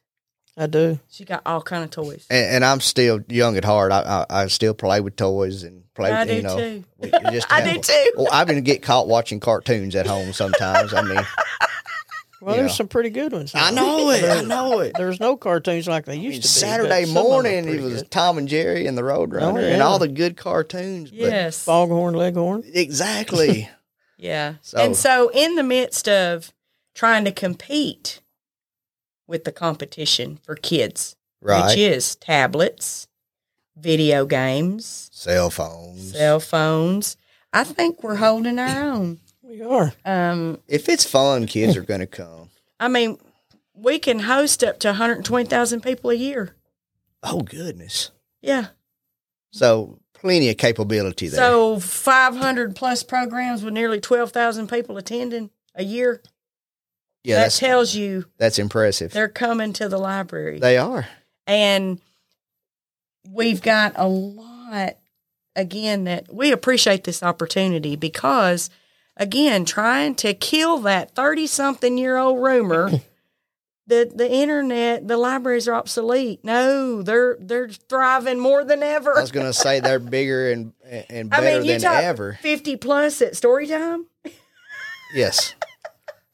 I 0.57 0.67
do. 0.67 0.99
She 1.09 1.25
got 1.25 1.41
all 1.45 1.61
kind 1.61 1.83
of 1.83 1.89
toys. 1.89 2.27
and, 2.29 2.45
and 2.57 2.65
I'm 2.65 2.79
still 2.79 3.21
young 3.27 3.57
at 3.57 3.65
heart. 3.65 3.91
I, 3.91 4.25
I 4.29 4.41
I 4.43 4.47
still 4.47 4.73
play 4.75 5.01
with 5.01 5.15
toys 5.15 5.63
and 5.63 5.83
play. 5.95 6.11
I 6.11 6.19
with, 6.25 6.27
do 6.29 6.35
you 6.35 6.41
know, 6.43 6.57
too. 6.57 6.83
just 7.31 7.51
I 7.51 7.61
have- 7.61 7.73
do 7.75 7.81
too. 7.81 8.13
Well, 8.17 8.27
I 8.31 8.41
even 8.43 8.63
get 8.63 8.81
caught 8.83 9.07
watching 9.07 9.39
cartoons 9.39 9.95
at 9.95 10.05
home 10.07 10.31
sometimes. 10.33 10.93
I 10.93 11.01
mean, 11.01 11.25
Well, 12.41 12.55
Yeah. 12.55 12.63
there's 12.63 12.75
some 12.75 12.89
pretty 12.89 13.09
good 13.09 13.31
ones. 13.31 13.53
I 13.55 13.71
know 13.71 14.09
it. 14.11 14.21
I 14.25 14.41
know 14.41 14.79
it. 14.81 14.93
There's 14.97 15.17
no 15.21 15.37
cartoons 15.37 15.87
like 15.87 16.03
they 16.03 16.17
used 16.17 16.41
to 16.41 16.47
be. 16.47 16.47
Saturday 16.49 17.05
but 17.05 17.07
some 17.07 17.17
of 17.17 17.23
them 17.23 17.23
are 17.25 17.29
morning, 17.31 17.67
it 17.69 17.81
was 17.81 18.01
good. 18.01 18.11
Tom 18.11 18.37
and 18.37 18.49
Jerry 18.49 18.85
and 18.85 18.97
the 18.97 19.01
Roadrunner 19.01 19.53
Oh, 19.53 19.57
and 19.57 19.81
all 19.81 19.97
the 19.97 20.09
good 20.09 20.35
cartoons. 20.35 21.09
Yes. 21.09 21.63
Foghorn 21.63 22.13
Leghorn. 22.15 22.63
exactly. 22.73 23.69
Yeah. 24.17 24.55
So- 24.61 24.77
and 24.77 24.95
so, 24.95 25.29
in 25.33 25.55
the 25.55 25.63
midst 25.63 26.07
of 26.07 26.53
trying 26.93 27.25
to 27.25 27.31
compete 27.31 28.21
with 29.27 29.43
the 29.43 29.51
competition 29.51 30.39
for 30.43 30.55
kids, 30.55 31.15
right. 31.41 31.65
which 31.65 31.77
is 31.77 32.15
tablets, 32.15 33.07
video 33.75 34.25
games, 34.25 35.09
Cell 35.11 35.49
phones. 35.49 36.11
cell 36.11 36.39
phones, 36.39 37.17
I 37.51 37.63
think 37.63 38.03
we're 38.03 38.15
holding 38.15 38.59
our 38.59 38.83
own. 38.91 39.19
We 39.41 39.61
are. 39.61 39.93
Um, 40.05 40.59
if 40.67 40.89
it's 40.89 41.05
fun, 41.05 41.47
kids 41.47 41.77
are 41.77 41.83
going 41.83 41.99
to 41.99 42.07
come. 42.07 42.49
I 42.79 42.87
mean, 42.87 43.17
we 43.73 43.99
can 43.99 44.19
host 44.19 44.63
up 44.63 44.79
to 44.79 44.89
120,000 44.89 45.81
people 45.81 46.09
a 46.09 46.15
year. 46.15 46.55
Oh 47.21 47.41
goodness. 47.41 48.11
Yeah. 48.41 48.67
So 49.51 49.99
plenty 50.13 50.49
of 50.49 50.57
capability 50.57 51.27
there. 51.27 51.39
So 51.39 51.79
500 51.79 52.75
plus 52.75 53.03
programs 53.03 53.63
with 53.63 53.73
nearly 53.73 53.99
12,000 53.99 54.67
people 54.67 54.97
attending 54.97 55.49
a 55.75 55.83
year. 55.83 56.21
Yeah, 57.23 57.43
that 57.43 57.51
tells 57.51 57.95
you 57.95 58.25
that's 58.37 58.59
impressive. 58.59 59.11
they're 59.13 59.27
coming 59.29 59.73
to 59.73 59.87
the 59.89 59.97
library. 59.97 60.59
They 60.59 60.77
are. 60.77 61.07
and 61.47 61.99
we've 63.29 63.61
got 63.61 63.93
a 63.95 64.07
lot 64.07 64.97
again 65.55 66.03
that 66.05 66.33
we 66.33 66.51
appreciate 66.51 67.03
this 67.03 67.23
opportunity 67.23 67.95
because 67.95 68.69
again 69.17 69.63
trying 69.65 70.15
to 70.15 70.33
kill 70.33 70.79
that 70.79 71.15
30 71.15 71.47
something 71.47 71.97
year 71.97 72.17
old 72.17 72.41
rumor 72.43 72.89
that 73.87 74.17
the 74.17 74.29
internet 74.31 75.07
the 75.07 75.15
libraries 75.17 75.67
are 75.67 75.75
obsolete 75.75 76.43
no 76.43 77.01
they're 77.01 77.37
they're 77.39 77.69
thriving 77.69 78.39
more 78.39 78.63
than 78.65 78.81
ever 78.83 79.15
I 79.17 79.21
was 79.21 79.31
going 79.31 79.45
to 79.45 79.53
say 79.53 79.79
they're 79.81 79.99
bigger 79.99 80.51
and 80.51 80.73
and 81.09 81.33
I 81.33 81.39
better 81.39 81.57
mean 81.59 81.65
you 81.65 81.71
than 81.73 81.81
talk 81.81 82.03
ever. 82.03 82.37
50 82.41 82.75
plus 82.77 83.21
at 83.21 83.35
story 83.35 83.67
time 83.67 84.07
Yes. 85.13 85.53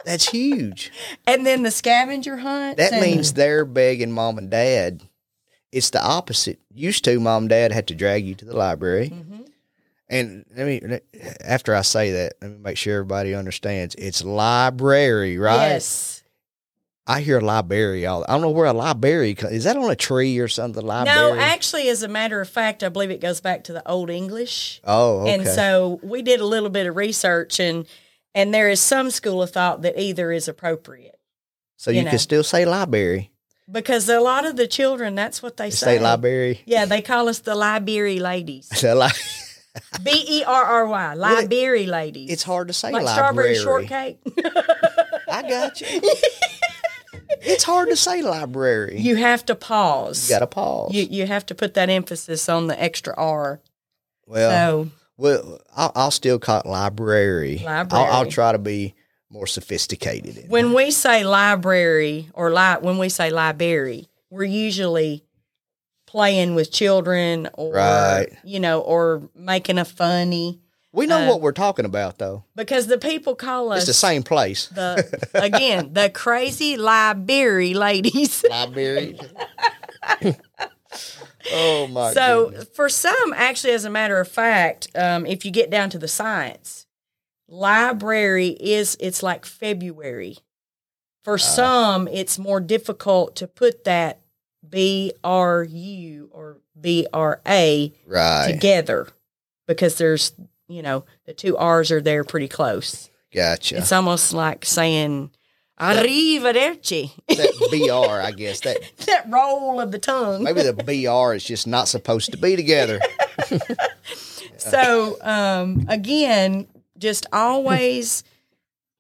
That's 0.05 0.29
huge. 0.29 0.91
and 1.27 1.45
then 1.45 1.63
the 1.63 1.71
scavenger 1.71 2.37
hunt 2.37 2.77
That 2.77 3.01
means 3.01 3.33
they're 3.33 3.65
begging 3.65 4.11
mom 4.11 4.37
and 4.37 4.49
dad. 4.49 5.03
It's 5.71 5.89
the 5.91 6.03
opposite. 6.03 6.59
Used 6.73 7.03
to, 7.05 7.19
mom 7.19 7.43
and 7.43 7.49
dad 7.49 7.71
had 7.71 7.87
to 7.89 7.95
drag 7.95 8.25
you 8.25 8.33
to 8.35 8.45
the 8.45 8.55
library. 8.55 9.09
Mm-hmm. 9.09 9.41
And 10.11 10.45
let 10.55 10.65
me, 10.65 10.99
after 11.41 11.75
I 11.75 11.83
say 11.83 12.11
that, 12.13 12.33
let 12.41 12.51
me 12.51 12.57
make 12.57 12.77
sure 12.77 12.95
everybody 12.95 13.35
understands. 13.35 13.93
It's 13.95 14.23
library, 14.23 15.37
right? 15.37 15.69
yes 15.69 16.23
I 17.05 17.21
hear 17.21 17.41
library 17.41 18.05
all. 18.05 18.23
I 18.29 18.33
don't 18.33 18.41
know 18.41 18.51
where 18.51 18.67
a 18.67 18.73
library 18.73 19.31
is. 19.31 19.63
That 19.63 19.75
on 19.77 19.89
a 19.89 19.95
tree 19.95 20.37
or 20.37 20.47
something? 20.47 20.85
Library. 20.85 21.35
no 21.35 21.39
actually 21.39 21.89
as 21.89 22.03
a 22.03 22.07
matter 22.07 22.39
of 22.39 22.47
fact 22.47 22.83
i 22.83 22.89
believe 22.89 23.09
it 23.09 23.19
goes 23.19 23.41
back 23.41 23.63
to 23.63 23.73
the 23.73 23.87
old 23.89 24.11
english 24.11 24.79
Oh, 24.83 25.21
okay. 25.21 25.33
And 25.33 25.47
so 25.47 25.99
we 26.03 26.21
did 26.21 26.39
a 26.39 26.45
little 26.45 26.69
bit 26.69 26.85
of 26.85 26.95
research 26.95 27.59
and 27.59 27.87
and 28.35 28.53
there 28.53 28.69
is 28.69 28.81
some 28.81 29.09
school 29.11 29.41
of 29.41 29.51
thought 29.51 29.81
that 29.81 29.99
either 29.99 30.31
is 30.31 30.47
appropriate. 30.47 31.19
so 31.77 31.91
you, 31.91 31.99
you 31.99 32.03
know. 32.05 32.09
can 32.11 32.19
still 32.19 32.43
say 32.43 32.65
library. 32.65 33.31
Because 33.71 34.09
a 34.09 34.19
lot 34.19 34.45
of 34.45 34.55
the 34.55 34.65
children 34.67 35.13
that's 35.15 35.43
what 35.43 35.57
they 35.57 35.69
Say 35.69 35.97
say. 35.97 35.99
library. 35.99 36.61
Yeah, 36.65 36.85
they 36.85 37.01
call 37.03 37.29
us 37.29 37.39
the 37.39 37.53
Liberry 37.55 38.19
ladies. 38.19 38.67
B 40.03 40.25
E 40.27 40.43
R 40.43 40.63
R 40.63 40.87
Y. 40.87 41.15
Well, 41.15 41.37
it- 41.51 41.87
ladies. 41.89 42.31
it's 42.31 42.43
hard 42.43 42.67
to 42.69 42.73
say 42.73 42.91
like 42.91 43.03
library. 43.05 43.55
strawberry 43.55 43.87
shortcake. 43.87 44.19
I 45.31 45.43
got 45.47 45.79
you. 45.79 45.87
it's 47.41 47.63
hard 47.63 47.89
to 47.89 47.95
say 47.95 48.21
library. 48.23 48.99
you 48.99 49.15
have 49.17 49.45
to 49.45 49.55
pause. 49.55 50.27
You 50.29 50.35
got 50.35 50.39
to 50.39 50.47
pause. 50.47 50.93
you 50.93 51.03
you 51.03 51.27
have 51.27 51.45
to 51.47 51.55
put 51.55 51.75
that 51.75 51.89
emphasis 51.89 52.49
on 52.49 52.67
the 52.67 52.81
extra 52.81 53.13
R. 53.15 53.61
well, 54.25 54.49
So 54.85 54.89
well, 55.19 55.59
I'll, 55.75 55.91
I'll 55.95 56.11
still 56.11 56.39
call 56.39 56.61
it 56.61 56.65
library. 56.65 57.65
I'll, 57.67 57.87
I'll 57.91 58.25
try 58.25 58.51
to 58.53 58.57
be 58.57 58.95
more 59.29 59.45
sophisticated. 59.47 60.45
When 60.49 60.73
we 60.73 60.89
say 60.91 61.23
library 61.23 62.29
or 62.33 62.51
li- 62.51 62.77
when 62.81 62.97
we 62.97 63.09
say 63.09 63.29
library, 63.29 64.07
we're 64.31 64.43
usually 64.45 65.23
playing 66.07 66.55
with 66.55 66.71
children 66.71 67.47
or 67.53 67.73
Right. 67.73 68.27
you 68.43 68.59
know 68.59 68.79
or 68.81 69.29
making 69.35 69.77
a 69.77 69.85
funny 69.85 70.59
We 70.91 71.05
know 71.05 71.19
uh, 71.25 71.29
what 71.29 71.41
we're 71.41 71.51
talking 71.51 71.85
about, 71.85 72.17
though. 72.17 72.45
because 72.55 72.87
the 72.87 72.97
people 72.97 73.35
call 73.35 73.71
us 73.71 73.79
It's 73.81 73.87
the 73.87 73.93
same 73.93 74.23
place. 74.23 74.67
the 74.69 75.05
again 75.35 75.93
the 75.93 76.09
crazy 76.09 76.77
library 76.77 77.75
ladies. 77.75 78.43
Library. 78.49 79.19
oh 81.53 81.87
my. 81.87 82.13
so 82.13 82.49
goodness. 82.49 82.69
for 82.73 82.89
some, 82.89 83.33
actually, 83.33 83.73
as 83.73 83.85
a 83.85 83.89
matter 83.89 84.19
of 84.19 84.27
fact, 84.27 84.87
um, 84.95 85.25
if 85.25 85.45
you 85.45 85.51
get 85.51 85.69
down 85.69 85.89
to 85.91 85.97
the 85.99 86.07
science, 86.07 86.85
library 87.47 88.49
is 88.59 88.97
it's 88.99 89.23
like 89.23 89.45
February. 89.45 90.37
For 91.23 91.33
Ah. 91.35 91.37
some, 91.37 92.07
it's 92.07 92.39
more 92.39 92.59
difficult 92.59 93.35
to 93.37 93.47
put 93.47 93.83
that 93.83 94.21
B 94.67 95.11
R 95.23 95.63
U 95.63 96.29
or 96.31 96.57
B 96.79 97.07
R 97.13 97.41
A 97.47 97.93
right. 98.05 98.51
together 98.51 99.07
because 99.67 99.97
there's 99.97 100.33
you 100.67 100.81
know 100.81 101.05
the 101.25 101.33
two 101.33 101.57
R's 101.57 101.91
are 101.91 102.01
there 102.01 102.23
pretty 102.23 102.47
close. 102.47 103.09
Gotcha. 103.33 103.77
It's 103.77 103.91
almost 103.91 104.33
like 104.33 104.65
saying 104.65 105.31
arrivederci. 105.79 107.11
that 107.27 107.51
BR, 107.71 108.21
I 108.21 108.31
guess 108.31 108.59
that 108.61 108.77
that 109.07 109.25
roll 109.29 109.79
of 109.79 109.91
the 109.91 109.99
tongue. 109.99 110.43
maybe 110.43 110.61
the 110.61 110.73
BR 110.73 111.33
is 111.35 111.43
just 111.43 111.67
not 111.67 111.87
supposed 111.87 112.31
to 112.31 112.37
be 112.37 112.55
together. 112.55 112.99
So 114.57 115.17
um, 115.21 115.85
again, 115.87 116.67
just 116.97 117.25
always 117.31 118.23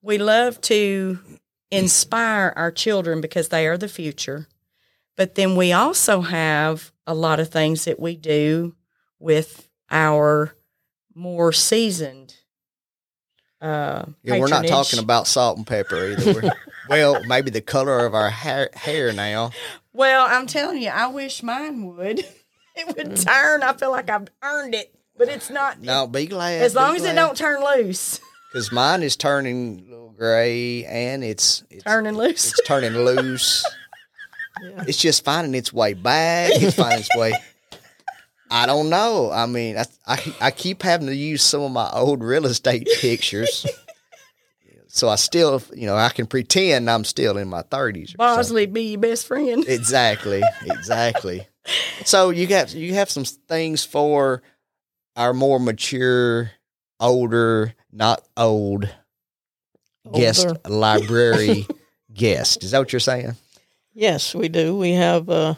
we 0.01 0.17
love 0.17 0.61
to 0.61 1.19
inspire 1.69 2.53
our 2.55 2.71
children 2.71 3.19
because 3.21 3.49
they 3.49 3.67
are 3.67 3.77
the 3.77 3.89
future. 3.89 4.47
But 5.17 5.35
then 5.35 5.57
we 5.57 5.73
also 5.73 6.21
have 6.21 6.93
a 7.05 7.13
lot 7.13 7.41
of 7.41 7.49
things 7.49 7.85
that 7.85 7.99
we 7.99 8.15
do 8.15 8.73
with 9.19 9.67
our 9.91 10.55
more 11.13 11.51
seasoned. 11.51 12.35
Uh, 13.59 14.05
Yeah, 14.23 14.39
we're 14.39 14.47
not 14.47 14.65
talking 14.65 14.99
about 14.99 15.27
salt 15.27 15.57
and 15.57 15.67
pepper 15.67 15.97
either. 16.11 16.53
Well, 16.89 17.23
maybe 17.25 17.51
the 17.51 17.61
color 17.61 18.05
of 18.05 18.13
our 18.13 18.29
hair, 18.29 18.69
hair 18.73 19.13
now. 19.13 19.51
Well, 19.93 20.25
I'm 20.27 20.47
telling 20.47 20.81
you, 20.81 20.89
I 20.89 21.07
wish 21.07 21.43
mine 21.43 21.95
would. 21.95 22.25
It 22.75 22.87
would 22.87 23.07
mm. 23.07 23.25
turn. 23.25 23.61
I 23.61 23.73
feel 23.73 23.91
like 23.91 24.09
I've 24.09 24.29
earned 24.41 24.73
it, 24.73 24.95
but 25.17 25.27
it's 25.27 25.49
not. 25.49 25.81
No, 25.81 26.07
be 26.07 26.27
glad. 26.27 26.61
as 26.61 26.75
long 26.75 26.95
as 26.95 27.03
it 27.03 27.13
don't 27.13 27.35
turn 27.35 27.61
loose, 27.61 28.21
because 28.53 28.71
mine 28.71 29.03
is 29.03 29.17
turning 29.17 29.79
a 29.79 29.91
little 29.91 30.11
gray 30.11 30.85
and 30.85 31.21
it's 31.21 31.63
it's 31.69 31.83
turning 31.83 32.15
loose. 32.15 32.51
it's 32.51 32.67
turning 32.67 32.93
loose. 32.93 33.65
Yeah. 34.61 34.83
It's 34.89 34.97
just 34.97 35.23
finding 35.23 35.55
its 35.55 35.71
way 35.71 35.93
back. 35.93 36.51
It's 36.53 36.75
finding 36.75 36.99
its 36.99 37.15
way. 37.15 37.33
I 38.51 38.65
don't 38.65 38.89
know. 38.89 39.31
I 39.31 39.45
mean, 39.45 39.77
I, 39.77 39.85
I 40.05 40.35
I 40.41 40.51
keep 40.51 40.83
having 40.83 41.07
to 41.07 41.15
use 41.15 41.43
some 41.43 41.61
of 41.61 41.71
my 41.71 41.89
old 41.91 42.21
real 42.21 42.45
estate 42.45 42.85
pictures, 42.99 43.65
so 44.89 45.07
I 45.07 45.15
still, 45.15 45.61
you 45.73 45.85
know, 45.85 45.95
I 45.95 46.09
can 46.09 46.25
pretend 46.25 46.89
I'm 46.89 47.03
still 47.05 47.37
in 47.37 47.47
my 47.47 47.61
thirties. 47.61 48.13
Bosley 48.13 48.65
be 48.65 48.91
your 48.91 48.99
best 48.99 49.27
friend. 49.27 49.63
Exactly, 49.67 50.41
exactly. 50.65 51.47
so 52.03 52.31
you 52.31 52.47
got 52.47 52.73
you 52.73 52.95
have 52.95 53.09
some 53.09 53.23
things 53.23 53.83
for 53.85 54.41
our 55.15 55.33
more 55.33 55.59
mature, 55.59 56.51
older, 56.99 57.73
not 57.91 58.27
old 58.35 58.89
guest 60.13 60.47
library 60.67 61.67
guest. 62.13 62.63
Is 62.63 62.71
that 62.71 62.79
what 62.79 62.91
you're 62.91 62.99
saying? 62.99 63.35
Yes, 63.93 64.33
we 64.33 64.49
do. 64.49 64.77
We 64.77 64.91
have, 64.93 65.29
uh, 65.29 65.55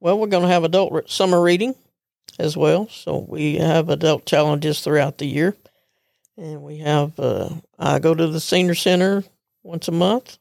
well, 0.00 0.18
we're 0.18 0.26
going 0.26 0.42
to 0.42 0.48
have 0.48 0.64
adult 0.64 1.08
summer 1.10 1.40
reading 1.40 1.74
as 2.38 2.56
well. 2.56 2.88
So 2.88 3.24
we 3.28 3.56
have 3.56 3.88
adult 3.88 4.26
challenges 4.26 4.80
throughout 4.80 5.18
the 5.18 5.26
year. 5.26 5.54
And 6.38 6.62
we 6.62 6.78
have, 6.78 7.18
uh, 7.18 7.50
I 7.78 7.98
go 7.98 8.14
to 8.14 8.28
the 8.28 8.38
senior 8.38 8.76
center 8.76 9.24
once 9.64 9.88
a 9.88 9.92
month. 9.92 10.38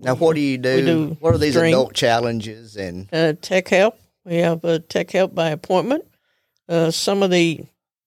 Now, 0.00 0.14
what 0.14 0.34
do 0.34 0.40
you 0.40 0.56
do? 0.56 0.84
do 0.84 1.16
what 1.20 1.34
are 1.34 1.38
these 1.38 1.54
string. 1.54 1.74
adult 1.74 1.94
challenges? 1.94 2.76
And 2.76 3.08
Uh, 3.12 3.34
tech 3.40 3.68
help. 3.68 3.98
We 4.24 4.36
have 4.36 4.64
uh, 4.64 4.78
tech 4.88 5.10
help 5.10 5.34
by 5.34 5.50
appointment. 5.50 6.04
Uh, 6.68 6.92
some 6.92 7.22
of 7.24 7.30
the, 7.30 7.64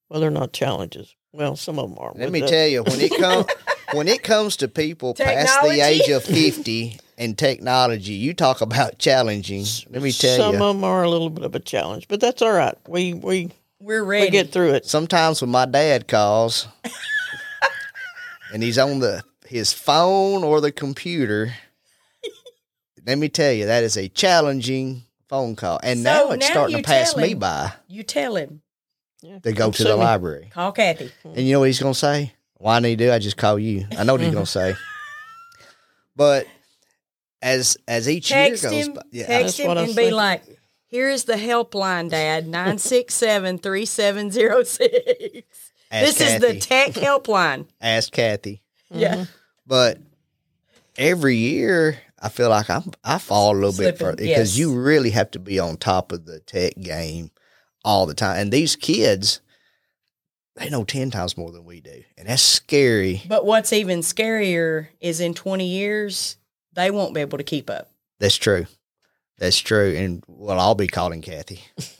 well, 0.09 0.21
they're 0.21 0.31
not 0.31 0.53
challenges. 0.53 1.13
Well, 1.33 1.57
some 1.57 1.77
of 1.77 1.89
them 1.89 1.99
are. 1.99 2.13
let 2.15 2.31
me 2.31 2.39
the- 2.39 2.47
tell 2.47 2.67
you, 2.67 2.83
when 2.83 3.01
it 3.01 3.11
comes 3.17 3.45
when 3.91 4.07
it 4.07 4.23
comes 4.23 4.55
to 4.57 4.69
people 4.69 5.13
past 5.13 5.61
the 5.63 5.81
age 5.81 6.07
of 6.07 6.23
fifty 6.23 6.97
and 7.17 7.37
technology, 7.37 8.13
you 8.13 8.33
talk 8.33 8.61
about 8.61 8.99
challenging. 8.99 9.65
Let 9.89 10.01
me 10.01 10.13
tell 10.13 10.37
some 10.37 10.53
you, 10.53 10.59
some 10.59 10.61
of 10.61 10.75
them 10.77 10.83
are 10.85 11.03
a 11.03 11.09
little 11.09 11.29
bit 11.29 11.43
of 11.43 11.53
a 11.53 11.59
challenge, 11.59 12.07
but 12.07 12.21
that's 12.21 12.41
all 12.41 12.53
right. 12.53 12.75
We 12.87 13.13
we 13.13 13.51
We're 13.79 14.03
ready. 14.03 14.25
we 14.25 14.31
get 14.31 14.51
through 14.51 14.73
it. 14.73 14.85
sometimes 14.85 15.41
when 15.41 15.51
my 15.51 15.65
dad 15.65 16.07
calls 16.07 16.67
and 18.53 18.63
he's 18.63 18.77
on 18.77 18.99
the 18.99 19.23
his 19.47 19.73
phone 19.73 20.43
or 20.43 20.59
the 20.61 20.71
computer, 20.71 21.53
let 23.05 23.17
me 23.17 23.29
tell 23.29 23.51
you, 23.51 23.65
that 23.67 23.83
is 23.83 23.95
a 23.97 24.07
challenging 24.07 25.03
phone 25.29 25.55
call. 25.55 25.79
And 25.83 25.99
So 25.99 26.03
now 26.03 26.31
it's 26.31 26.47
now 26.47 26.51
starting 26.53 26.77
to 26.77 26.83
pass 26.83 27.13
tell 27.13 27.21
me 27.21 27.33
by 27.35 27.73
you 27.87 28.03
tell 28.03 28.35
him. 28.35 28.61
Yeah. 29.21 29.39
to 29.39 29.51
go 29.53 29.65
Come 29.65 29.71
to 29.73 29.83
the 29.83 29.89
me. 29.97 30.03
library. 30.03 30.49
Call 30.53 30.71
Kathy. 30.71 31.05
Mm-hmm. 31.05 31.27
And 31.29 31.47
you 31.47 31.53
know 31.53 31.59
what 31.59 31.65
he's 31.65 31.79
gonna 31.79 31.93
say? 31.93 32.33
Why 32.57 32.79
need 32.79 32.97
to 32.99 33.05
do? 33.07 33.11
I 33.11 33.19
just 33.19 33.37
call 33.37 33.59
you. 33.59 33.85
I 33.97 34.03
know 34.03 34.13
what 34.13 34.21
he's 34.21 34.33
gonna 34.33 34.45
say. 34.45 34.75
But 36.17 36.47
as 37.41 37.77
as 37.89 38.07
each 38.09 38.29
Text 38.29 38.63
year 38.63 38.71
goes 38.71 38.87
him. 38.87 38.93
by, 38.93 39.01
yeah, 39.11 39.25
text 39.27 39.43
That's 39.57 39.59
him 39.59 39.67
what 39.67 39.77
I 39.77 39.81
and 39.81 39.87
was 39.89 39.95
be 39.97 40.01
thinking. 40.03 40.15
like, 40.15 40.54
"Here 40.87 41.09
is 41.09 41.25
the 41.25 41.33
helpline, 41.33 42.09
Dad. 42.09 42.47
Nine 42.55 42.77
six 42.77 43.13
seven 43.13 43.57
three 43.57 43.85
seven 43.85 44.31
zero 44.31 44.63
six. 44.63 45.71
ask 45.91 46.17
This 46.17 46.21
is 46.21 46.41
the 46.41 46.59
tech 46.59 46.91
helpline." 46.91 47.67
ask 47.81 48.11
Kathy. 48.11 48.61
Yeah. 48.89 49.15
Mm-hmm. 49.15 49.23
But 49.67 49.99
every 50.97 51.35
year, 51.35 51.99
I 52.19 52.29
feel 52.29 52.49
like 52.49 52.69
I'm 52.69 52.91
I 53.03 53.17
fall 53.17 53.53
a 53.53 53.57
little 53.57 53.77
bit 53.77 53.97
further 53.97 54.17
because 54.17 54.57
yes. 54.57 54.57
you 54.57 54.79
really 54.79 55.11
have 55.11 55.31
to 55.31 55.39
be 55.39 55.59
on 55.59 55.77
top 55.77 56.11
of 56.11 56.25
the 56.25 56.39
tech 56.39 56.73
game 56.79 57.31
all 57.83 58.05
the 58.05 58.13
time. 58.13 58.39
And 58.39 58.51
these 58.51 58.75
kids, 58.75 59.41
they 60.55 60.69
know 60.69 60.83
ten 60.83 61.11
times 61.11 61.37
more 61.37 61.51
than 61.51 61.65
we 61.65 61.81
do, 61.81 62.03
and 62.17 62.27
that's 62.27 62.41
scary. 62.41 63.21
But 63.27 63.45
what's 63.45 63.73
even 63.73 63.99
scarier 63.99 64.87
is 64.99 65.19
in 65.19 65.33
twenty 65.33 65.67
years 65.67 66.37
they 66.73 66.91
won't 66.91 67.13
be 67.13 67.21
able 67.21 67.37
to 67.37 67.43
keep 67.43 67.69
up. 67.69 67.89
That's 68.19 68.35
true. 68.35 68.67
That's 69.37 69.57
true. 69.57 69.95
And 69.95 70.23
well, 70.27 70.59
I'll 70.59 70.75
be 70.75 70.87
calling 70.87 71.21
Kathy. 71.21 71.61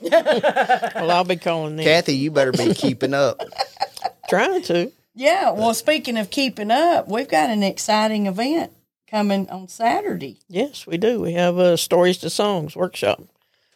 Well, 0.96 1.10
I'll 1.10 1.24
be 1.24 1.36
calling 1.36 1.76
them. 1.76 1.84
Kathy, 1.84 2.16
you 2.16 2.30
better 2.30 2.52
be 2.52 2.72
keeping 2.74 3.12
up. 3.14 3.40
Trying 4.28 4.62
to. 4.62 4.90
Yeah. 5.14 5.50
Well, 5.50 5.74
speaking 5.74 6.16
of 6.16 6.30
keeping 6.30 6.70
up, 6.70 7.08
we've 7.08 7.28
got 7.28 7.50
an 7.50 7.62
exciting 7.62 8.26
event 8.26 8.72
coming 9.10 9.48
on 9.50 9.68
Saturday. 9.68 10.38
Yes, 10.48 10.86
we 10.86 10.96
do. 10.96 11.20
We 11.20 11.32
have 11.34 11.58
a 11.58 11.76
stories 11.76 12.18
to 12.18 12.30
songs 12.30 12.74
workshop. 12.74 13.22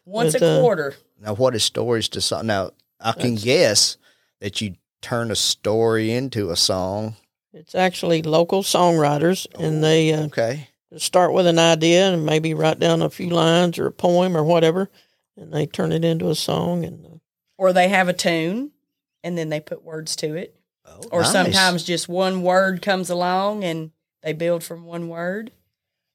Once 0.05 0.35
With, 0.35 0.43
a 0.43 0.59
uh, 0.59 0.61
quarter. 0.61 0.95
Now, 1.21 1.35
what 1.35 1.55
is 1.55 1.63
stories 1.63 2.09
to 2.11 2.21
song? 2.21 2.47
Now, 2.47 2.71
I 2.99 3.13
can 3.13 3.35
guess 3.37 3.97
that 4.41 4.61
you 4.61 4.75
turn 5.03 5.31
a 5.31 5.37
story 5.37 6.11
into 6.11 6.51
a 6.51 6.57
song. 6.57 7.17
It's 7.53 7.75
actually 7.75 8.23
local 8.23 8.63
songwriters, 8.63 9.47
and 9.59 9.83
they 9.83 10.13
uh, 10.13 10.25
Okay. 10.25 10.69
Start 10.97 11.33
with 11.33 11.47
an 11.47 11.59
idea 11.59 12.13
and 12.13 12.27
maybe 12.27 12.55
write 12.55 12.79
down 12.79 13.03
a 13.03 13.11
few 13.11 13.31
lines 13.31 13.79
or 13.79 13.87
a 13.87 13.93
poem 13.93 14.37
or 14.37 14.43
whatever, 14.45 14.91
and 15.37 15.53
they 15.53 15.67
turn 15.67 15.93
it 15.93 16.05
into 16.05 16.31
a 16.31 16.35
song. 16.35 16.85
And 16.85 17.07
uh, 17.07 17.09
Or 17.59 17.73
they 17.73 17.89
have 17.89 18.09
a 18.09 18.13
tune 18.13 18.73
and 19.23 19.37
then 19.39 19.49
they 19.51 19.61
put 19.61 19.85
words 19.85 20.17
to 20.17 20.35
it. 20.35 20.57
Oh, 20.87 21.01
Or 21.13 21.21
nice. 21.23 21.33
sometimes 21.33 21.85
just 21.85 22.09
one 22.09 22.43
word 22.43 22.83
comes 22.83 23.11
along 23.11 23.63
and 23.65 23.91
they 24.23 24.33
build 24.33 24.65
from 24.65 24.85
one 24.85 25.09
word. 25.09 25.53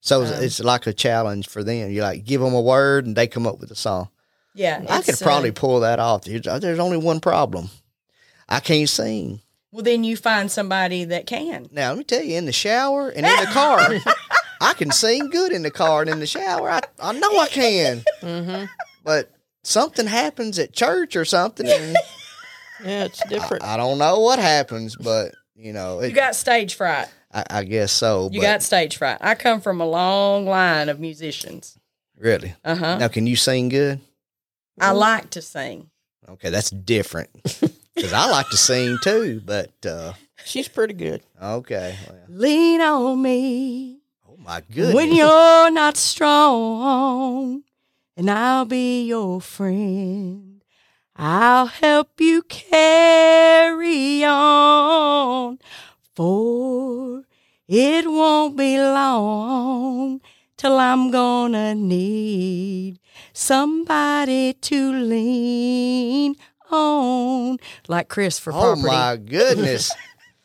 So 0.01 0.21
um, 0.21 0.27
it's- 0.27 0.41
it's 0.43 0.59
like 0.59 0.85
a 0.88 0.93
challenge 0.93 1.47
for 1.47 1.63
them. 1.63 1.89
You 1.91 2.01
like 2.01 2.25
give 2.25 2.41
them 2.41 2.53
a 2.53 2.61
word 2.61 3.05
and 3.05 3.15
they 3.15 3.27
come 3.27 3.47
up 3.47 3.59
with 3.59 3.71
a 3.71 3.75
song. 3.75 4.09
Yeah. 4.53 4.83
I 4.89 4.99
could 4.99 5.09
it's, 5.09 5.21
uh, 5.21 5.25
probably 5.25 5.51
pull 5.51 5.79
that 5.81 5.99
off. 5.99 6.23
There's, 6.25 6.43
there's 6.61 6.79
only 6.79 6.97
one 6.97 7.19
problem. 7.19 7.69
I 8.47 8.59
can't 8.59 8.88
sing. 8.88 9.41
well, 9.71 9.83
then 9.83 10.03
you 10.03 10.15
find 10.15 10.49
somebody 10.51 11.03
that 11.05 11.25
can. 11.25 11.67
Now, 11.71 11.89
let 11.89 11.97
me 11.97 12.03
tell 12.03 12.21
you, 12.23 12.38
in 12.38 12.45
the 12.45 12.51
shower 12.53 13.09
and 13.09 13.25
in 13.25 13.35
the 13.39 13.47
car, 13.51 13.79
I 14.61 14.73
can 14.73 14.91
sing 14.91 15.29
good 15.29 15.51
in 15.51 15.61
the 15.63 15.71
car 15.71 16.01
and 16.01 16.09
in 16.09 16.19
the 16.19 16.27
shower. 16.27 16.69
I, 16.69 16.81
I 17.01 17.13
know 17.13 17.37
I 17.39 17.47
can. 17.47 18.03
mhm. 18.21 18.69
But 19.03 19.29
something 19.63 20.07
happens 20.07 20.57
at 20.59 20.73
church 20.73 21.15
or 21.15 21.25
something. 21.25 21.67
And 21.67 21.95
yeah, 22.83 23.03
it's 23.05 23.21
different. 23.27 23.63
I 23.63 23.77
don't 23.77 23.97
know 23.97 24.19
what 24.19 24.39
happens, 24.39 24.95
but, 24.95 25.33
you 25.55 25.73
know, 25.73 25.99
it, 25.99 26.09
You 26.09 26.15
got 26.15 26.35
stage 26.35 26.75
fright. 26.75 27.07
I, 27.33 27.43
I 27.49 27.63
guess 27.63 27.91
so. 27.91 28.29
You 28.31 28.39
but 28.41 28.45
got 28.47 28.63
stage 28.63 28.97
fright. 28.97 29.17
I 29.21 29.35
come 29.35 29.61
from 29.61 29.81
a 29.81 29.85
long 29.87 30.45
line 30.45 30.89
of 30.89 30.99
musicians. 30.99 31.77
really. 32.17 32.53
Uh 32.63 32.75
huh. 32.75 32.97
Now, 32.97 33.07
can 33.09 33.27
you 33.27 33.35
sing 33.35 33.69
good? 33.69 33.99
I 34.79 34.91
like 34.91 35.29
to 35.31 35.41
sing. 35.41 35.89
Okay, 36.27 36.49
that's 36.49 36.69
different. 36.69 37.29
Because 37.95 38.11
I 38.13 38.29
like 38.29 38.49
to 38.49 38.57
sing 38.57 38.97
too, 39.03 39.41
but 39.45 39.71
uh, 39.85 40.13
She's 40.43 40.67
pretty 40.67 40.93
good. 40.95 41.21
okay. 41.41 41.95
Well, 42.09 42.19
Lean 42.27 42.81
on 42.81 43.21
me 43.21 43.99
oh 44.38 44.43
my 44.43 44.62
goodness. 44.71 44.93
when 44.93 45.13
you're 45.13 45.71
not 45.71 45.98
strong, 45.98 47.63
and 48.17 48.30
I'll 48.30 48.65
be 48.65 49.06
your 49.06 49.41
friend. 49.41 50.63
I'll 51.15 51.67
help 51.67 52.19
you 52.19 52.41
carry 52.43 54.24
on, 54.26 55.60
for 56.13 57.24
it 57.67 58.10
won't 58.10 58.58
be 58.58 58.78
long 58.78 60.21
till 60.58 60.78
I'm 60.78 61.10
gonna 61.12 61.74
need 61.74 63.00
somebody 63.34 64.54
to 64.54 64.91
lean 64.91 66.36
on, 66.69 67.58
like 67.88 68.10
Chris 68.10 68.38
for 68.39 68.52
oh 68.52 68.60
property. 68.60 68.88
my 68.88 69.17
goodness. 69.17 69.93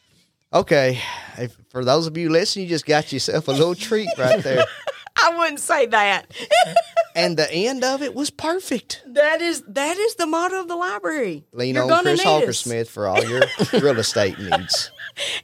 okay, 0.52 1.00
if, 1.36 1.56
for 1.70 1.84
those 1.84 2.06
of 2.06 2.16
you 2.16 2.28
listening, 2.28 2.64
you 2.64 2.68
just 2.68 2.84
got 2.84 3.12
yourself 3.12 3.48
a 3.48 3.52
little 3.52 3.74
treat 3.74 4.08
right 4.18 4.42
there, 4.42 4.64
I 5.16 5.36
wouldn't 5.38 5.60
say 5.60 5.86
that. 5.86 6.30
and 7.14 7.36
the 7.36 7.52
end 7.52 7.84
of 7.84 8.02
it 8.02 8.14
was 8.14 8.30
perfect. 8.30 9.02
That 9.06 9.40
is 9.40 9.62
that 9.68 9.96
is 9.96 10.16
the 10.16 10.26
motto 10.26 10.60
of 10.60 10.68
the 10.68 10.76
library. 10.76 11.44
Lean 11.52 11.74
You're 11.74 11.90
on 11.92 12.02
Chris 12.02 12.18
need 12.18 12.26
Hawker. 12.26 12.52
Smith 12.52 12.90
for 12.90 13.06
all 13.06 13.22
your 13.24 13.42
real 13.72 13.98
estate 13.98 14.38
needs. 14.38 14.90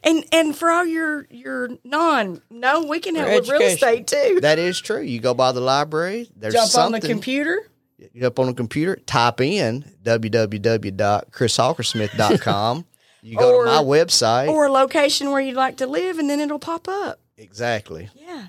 And 0.03 0.25
and 0.33 0.57
for 0.57 0.71
all 0.71 0.87
your 0.87 1.27
your 1.31 1.71
non, 1.85 2.41
no, 2.51 2.85
we 2.85 3.01
can 3.01 3.15
help 3.15 3.31
with 3.31 3.49
real 3.49 3.63
estate 3.63 4.07
too. 4.07 4.39
That 4.41 4.59
is 4.59 4.81
true. 4.81 5.03
You 5.03 5.21
go 5.21 5.35
by 5.35 5.53
the 5.53 5.61
library. 5.61 6.31
There's 6.37 6.55
Jump 6.55 6.71
something. 6.71 6.95
on 6.95 7.01
the 7.01 7.09
computer. 7.09 7.71
You 7.99 8.09
get 8.15 8.25
up 8.25 8.39
on 8.39 8.47
the 8.47 8.55
computer, 8.55 8.97
type 8.97 9.41
in 9.41 9.85
www.chrishawkersmith.com. 10.03 12.85
You 13.27 13.37
go 13.37 13.55
Or- 13.57 13.65
to 13.65 13.71
my 13.71 13.83
website. 13.83 14.49
Or 14.49 14.67
a 14.67 14.71
location 14.71 15.31
where 15.33 15.41
you'd 15.41 15.57
like 15.57 15.79
to 15.79 15.87
live, 15.87 16.19
and 16.19 16.31
then 16.31 16.39
it'll 16.41 16.59
pop 16.61 16.87
up. 16.89 17.19
exactly. 17.37 18.09
Yeah. 18.15 18.47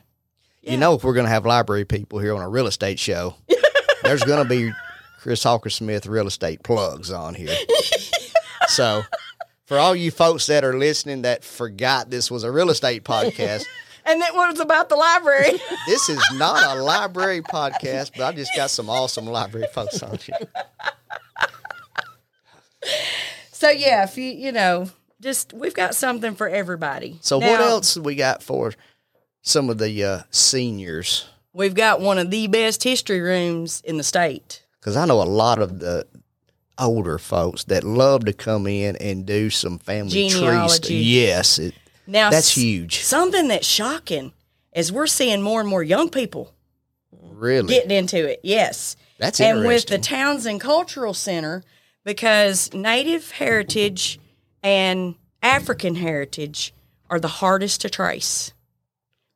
You 0.61 0.77
know, 0.77 0.95
if 0.95 1.03
we're 1.03 1.13
going 1.13 1.25
to 1.25 1.31
have 1.31 1.45
library 1.45 1.85
people 1.85 2.19
here 2.19 2.35
on 2.35 2.41
a 2.41 2.49
real 2.49 2.67
estate 2.67 2.99
show, 2.99 3.35
there's 4.03 4.23
going 4.23 4.43
to 4.43 4.47
be 4.49 4.71
Chris 5.19 5.41
Hawker 5.43 5.69
Smith 5.69 6.05
real 6.05 6.27
estate 6.27 6.61
plugs 6.61 7.09
on 7.09 7.33
here. 7.33 7.55
so, 8.67 9.03
for 9.65 9.77
all 9.77 9.95
you 9.95 10.11
folks 10.11 10.45
that 10.47 10.63
are 10.65 10.77
listening 10.77 11.21
that 11.23 11.43
forgot 11.43 12.09
this 12.09 12.29
was 12.29 12.43
a 12.43 12.51
real 12.51 12.69
estate 12.69 13.03
podcast, 13.03 13.65
And 14.05 14.21
that 14.21 14.33
was 14.33 14.59
about 14.61 14.87
the 14.87 14.95
library. 14.95 15.59
this 15.85 16.07
is 16.07 16.21
not 16.35 16.77
a 16.77 16.81
library 16.81 17.41
podcast, 17.41 18.11
but 18.15 18.21
I 18.23 18.31
just 18.31 18.51
got 18.55 18.69
some 18.69 18.89
awesome 18.89 19.25
library 19.25 19.67
folks 19.73 20.01
on 20.01 20.17
here. 20.17 20.37
So 23.57 23.69
yeah, 23.71 24.03
if 24.03 24.17
you 24.17 24.31
you 24.31 24.51
know, 24.51 24.89
just 25.19 25.51
we've 25.51 25.73
got 25.73 25.95
something 25.95 26.35
for 26.35 26.47
everybody. 26.47 27.17
So, 27.21 27.37
what 27.39 27.59
Now, 27.59 27.67
else 27.67 27.97
we 27.97 28.15
got 28.15 28.43
for 28.43 28.73
some 29.41 29.69
of 29.69 29.79
the 29.79 30.03
uh, 30.03 30.21
seniors? 30.29 31.27
We've 31.53 31.73
got 31.73 31.99
one 31.99 32.19
of 32.19 32.29
the 32.29 32.45
best 32.47 32.83
history 32.83 33.19
rooms 33.19 33.81
in 33.81 33.97
the 33.97 34.03
state. 34.03 34.63
Because 34.79 34.95
I 34.95 35.05
know 35.05 35.21
a 35.21 35.23
lot 35.23 35.59
of 35.59 35.79
the 35.79 36.05
older 36.77 37.17
folks 37.17 37.63
that 37.63 37.83
love 37.83 38.25
to 38.25 38.33
come 38.33 38.67
in 38.67 38.95
and 38.97 39.25
do 39.25 39.49
some 39.49 39.79
family 39.79 40.11
tree 40.11 40.29
stuff. 40.29 40.41
Genealogy. 40.41 40.95
Yes, 40.95 41.57
it, 41.57 41.73
Now 42.05 42.29
that's 42.29 42.55
huge. 42.55 42.99
Something 42.99 43.47
that's 43.47 43.65
shocking 43.65 44.33
is 44.71 44.91
we're 44.91 45.07
seeing 45.07 45.41
more 45.41 45.59
and 45.61 45.69
more 45.69 45.81
young 45.81 46.09
people 46.09 46.53
Really, 47.11 47.73
getting 47.73 47.91
into 47.91 48.29
it. 48.29 48.39
Yes. 48.43 48.95
that's 49.17 49.39
and 49.41 49.65
with 49.65 49.87
the 49.87 49.97
Townsend 49.97 50.61
Cultural 50.61 51.15
Center, 51.15 51.63
because 52.07 52.73
Native 52.73 53.31
heritage 53.31 54.17
and 54.63 55.15
African 55.43 55.95
heritage 55.95 56.73
are 57.09 57.19
the 57.19 57.27
hardest 57.27 57.81
to 57.81 57.89
trace 57.89 58.53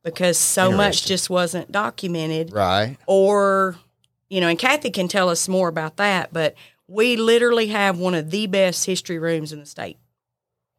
because 0.02 0.38
so 0.38 0.72
much 0.72 1.04
just 1.04 1.28
wasn't 1.28 1.70
documented 1.70 2.50
right. 2.52 2.96
or 3.06 3.76
you 4.28 4.40
know 4.40 4.48
and 4.48 4.58
kathy 4.58 4.90
can 4.90 5.06
tell 5.06 5.28
us 5.28 5.48
more 5.48 5.68
about 5.68 5.96
that 5.96 6.30
but 6.32 6.54
we 6.88 7.16
literally 7.16 7.68
have 7.68 7.98
one 7.98 8.14
of 8.14 8.30
the 8.30 8.46
best 8.46 8.84
history 8.84 9.18
rooms 9.18 9.52
in 9.52 9.60
the 9.60 9.64
state 9.64 9.96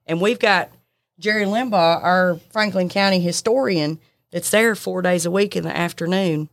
and 0.06 0.20
we've 0.22 0.40
got 0.40 0.70
jerry 1.18 1.46
limbaugh 1.46 2.04
our 2.04 2.38
franklin 2.52 2.90
county 2.90 3.20
historian 3.20 3.98
that's 4.34 4.50
there 4.50 4.76
four 4.76 5.02
days 5.02 5.26
a 5.26 5.32
week 5.32 5.56
in 5.56 5.64
the 5.64 5.76
afternoon. 5.78 6.50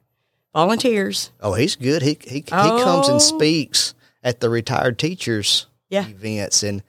Volunteers. 0.54 1.30
Oh, 1.40 1.54
he's 1.54 1.76
good. 1.76 2.02
He 2.02 2.18
he, 2.22 2.34
he 2.34 2.40
comes 2.42 3.08
Oh. 3.08 3.12
and 3.12 3.22
speaks 3.22 3.94
at 4.22 4.40
the 4.40 4.50
retired 4.50 4.98
teachers 4.98 5.66
Yeah. 5.88 6.06
events, 6.06 6.62
and 6.62 6.82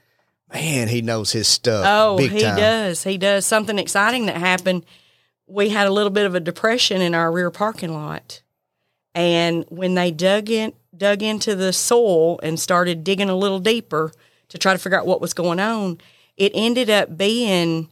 man, 0.53 0.87
he 0.89 1.01
knows 1.01 1.31
his 1.31 1.47
stuff. 1.47 1.85
Oh, 1.87 2.17
he 2.17 2.41
time. 2.41 2.57
does. 2.57 3.03
He 3.03 3.17
does. 3.17 3.45
Something 3.45 3.79
exciting 3.79 4.25
that 4.27 4.37
happened. 4.37 4.85
We 5.47 5.69
had 5.69 5.87
a 5.87 5.91
little 5.91 6.09
bit 6.11 6.25
of 6.25 6.35
a 6.35 6.39
depression 6.39 7.01
in 7.01 7.13
our 7.15 7.31
rear 7.31 7.51
parking 7.51 7.93
lot. 7.93 8.41
And 9.13 9.65
when 9.69 9.95
they 9.95 10.11
dug 10.11 10.49
in 10.49 10.73
dug 10.95 11.23
into 11.23 11.55
the 11.55 11.73
soil 11.73 12.39
and 12.43 12.59
started 12.59 13.03
digging 13.03 13.29
a 13.29 13.35
little 13.35 13.59
deeper 13.59 14.11
to 14.49 14.57
try 14.57 14.73
to 14.73 14.77
figure 14.79 14.99
out 14.99 15.05
what 15.07 15.21
was 15.21 15.33
going 15.33 15.59
on, 15.59 15.99
it 16.37 16.51
ended 16.53 16.89
up 16.89 17.17
being 17.17 17.89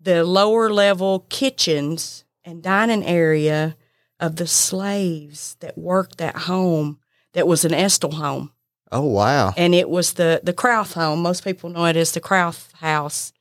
the 0.00 0.24
lower 0.24 0.70
level 0.70 1.26
kitchens 1.28 2.24
and 2.44 2.62
dining 2.62 3.04
area 3.04 3.76
of 4.18 4.36
the 4.36 4.46
slaves 4.46 5.56
that 5.60 5.76
worked 5.78 6.18
that 6.18 6.36
home 6.36 6.98
that 7.34 7.46
was 7.46 7.64
an 7.64 7.74
Estill 7.74 8.12
home 8.12 8.50
Oh 8.90 9.02
wow. 9.06 9.52
and 9.56 9.74
it 9.74 9.88
was 9.90 10.14
the 10.14 10.40
the 10.42 10.52
Crowth 10.52 10.94
home. 10.94 11.20
Most 11.22 11.44
people 11.44 11.70
know 11.70 11.84
it 11.86 11.96
as 11.96 12.12
the 12.12 12.20
Crowth 12.20 12.72
house. 12.74 13.32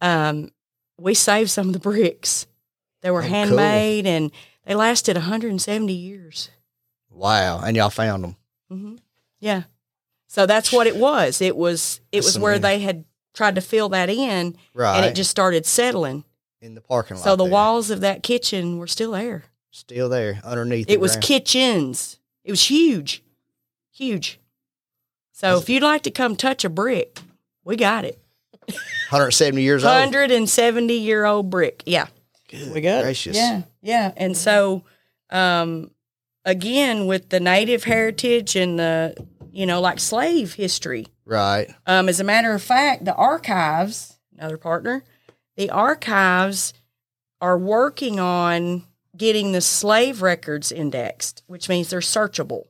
Um, 0.00 0.50
we 0.98 1.14
saved 1.14 1.50
some 1.50 1.68
of 1.68 1.72
the 1.72 1.78
bricks. 1.78 2.46
They 3.02 3.10
were 3.10 3.20
Oh, 3.20 3.26
cool. 3.26 3.30
handmade 3.30 4.06
and 4.06 4.30
they 4.64 4.74
lasted 4.74 5.16
170 5.16 5.92
years. 5.92 6.50
Wow. 7.10 7.60
And 7.60 7.76
y'all 7.76 7.90
found 7.90 8.24
him. 8.24 8.36
hmm 8.68 8.96
Yeah, 9.40 9.64
so 10.26 10.46
that's 10.46 10.72
what 10.72 10.86
it 10.86 10.96
was. 10.96 11.40
It 11.40 11.56
was 11.56 12.00
it 12.12 12.18
That's 12.18 12.26
was 12.34 12.38
where 12.38 12.58
they 12.58 12.78
had 12.80 13.04
tried 13.34 13.54
to 13.56 13.60
fill 13.60 13.90
that 13.90 14.08
in, 14.08 14.56
Right. 14.74 14.96
and 14.96 15.04
it 15.06 15.14
just 15.14 15.30
started 15.30 15.66
settling. 15.66 16.24
in 16.62 16.74
the 16.74 16.80
parking 16.80 17.16
lot. 17.18 17.24
So 17.24 17.36
the 17.36 17.44
there. 17.44 17.52
walls 17.52 17.90
of 17.90 18.00
that 18.00 18.22
kitchen 18.22 18.78
were 18.78 18.86
still 18.86 19.12
there. 19.12 19.44
still 19.70 20.08
there 20.08 20.40
underneath. 20.42 20.86
It 20.88 20.94
the 20.94 20.96
was 21.00 21.12
ground. 21.12 21.24
kitchens. 21.24 22.18
It 22.44 22.50
was 22.50 22.64
huge, 22.70 23.22
huge. 23.92 24.40
So 25.36 25.58
if 25.58 25.68
you'd 25.68 25.82
like 25.82 26.02
to 26.04 26.10
come 26.10 26.34
touch 26.34 26.64
a 26.64 26.70
brick, 26.70 27.18
we 27.62 27.76
got 27.76 28.06
it. 28.06 28.18
170 29.10 29.60
years 29.60 29.84
old. 29.84 29.92
170 29.92 30.94
year 30.94 31.26
old 31.26 31.50
brick. 31.50 31.82
Yeah. 31.84 32.06
We 32.72 32.80
got 32.80 33.00
it. 33.00 33.02
Gracious. 33.02 33.36
Yeah. 33.36 33.62
Yeah. 33.82 34.12
And 34.16 34.34
so, 34.34 34.84
um, 35.28 35.90
again, 36.46 37.06
with 37.06 37.28
the 37.28 37.38
native 37.38 37.84
heritage 37.84 38.56
and 38.56 38.78
the, 38.78 39.14
you 39.52 39.66
know, 39.66 39.82
like 39.82 40.00
slave 40.00 40.54
history, 40.54 41.06
Right. 41.26 41.68
um, 41.86 42.08
as 42.08 42.18
a 42.18 42.24
matter 42.24 42.52
of 42.54 42.62
fact, 42.62 43.04
the 43.04 43.14
archives, 43.14 44.16
another 44.38 44.56
partner, 44.56 45.04
the 45.58 45.68
archives 45.68 46.72
are 47.42 47.58
working 47.58 48.18
on 48.18 48.84
getting 49.14 49.52
the 49.52 49.60
slave 49.60 50.22
records 50.22 50.72
indexed, 50.72 51.42
which 51.46 51.68
means 51.68 51.90
they're 51.90 52.00
searchable. 52.00 52.68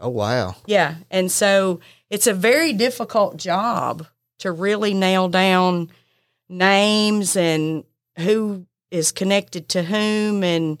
Oh 0.00 0.08
wow. 0.08 0.56
Yeah. 0.66 0.96
And 1.10 1.30
so 1.30 1.80
it's 2.10 2.26
a 2.26 2.34
very 2.34 2.72
difficult 2.72 3.36
job 3.36 4.06
to 4.38 4.52
really 4.52 4.94
nail 4.94 5.28
down 5.28 5.90
names 6.48 7.36
and 7.36 7.84
who 8.18 8.66
is 8.90 9.12
connected 9.12 9.68
to 9.70 9.82
whom 9.82 10.44
and 10.44 10.80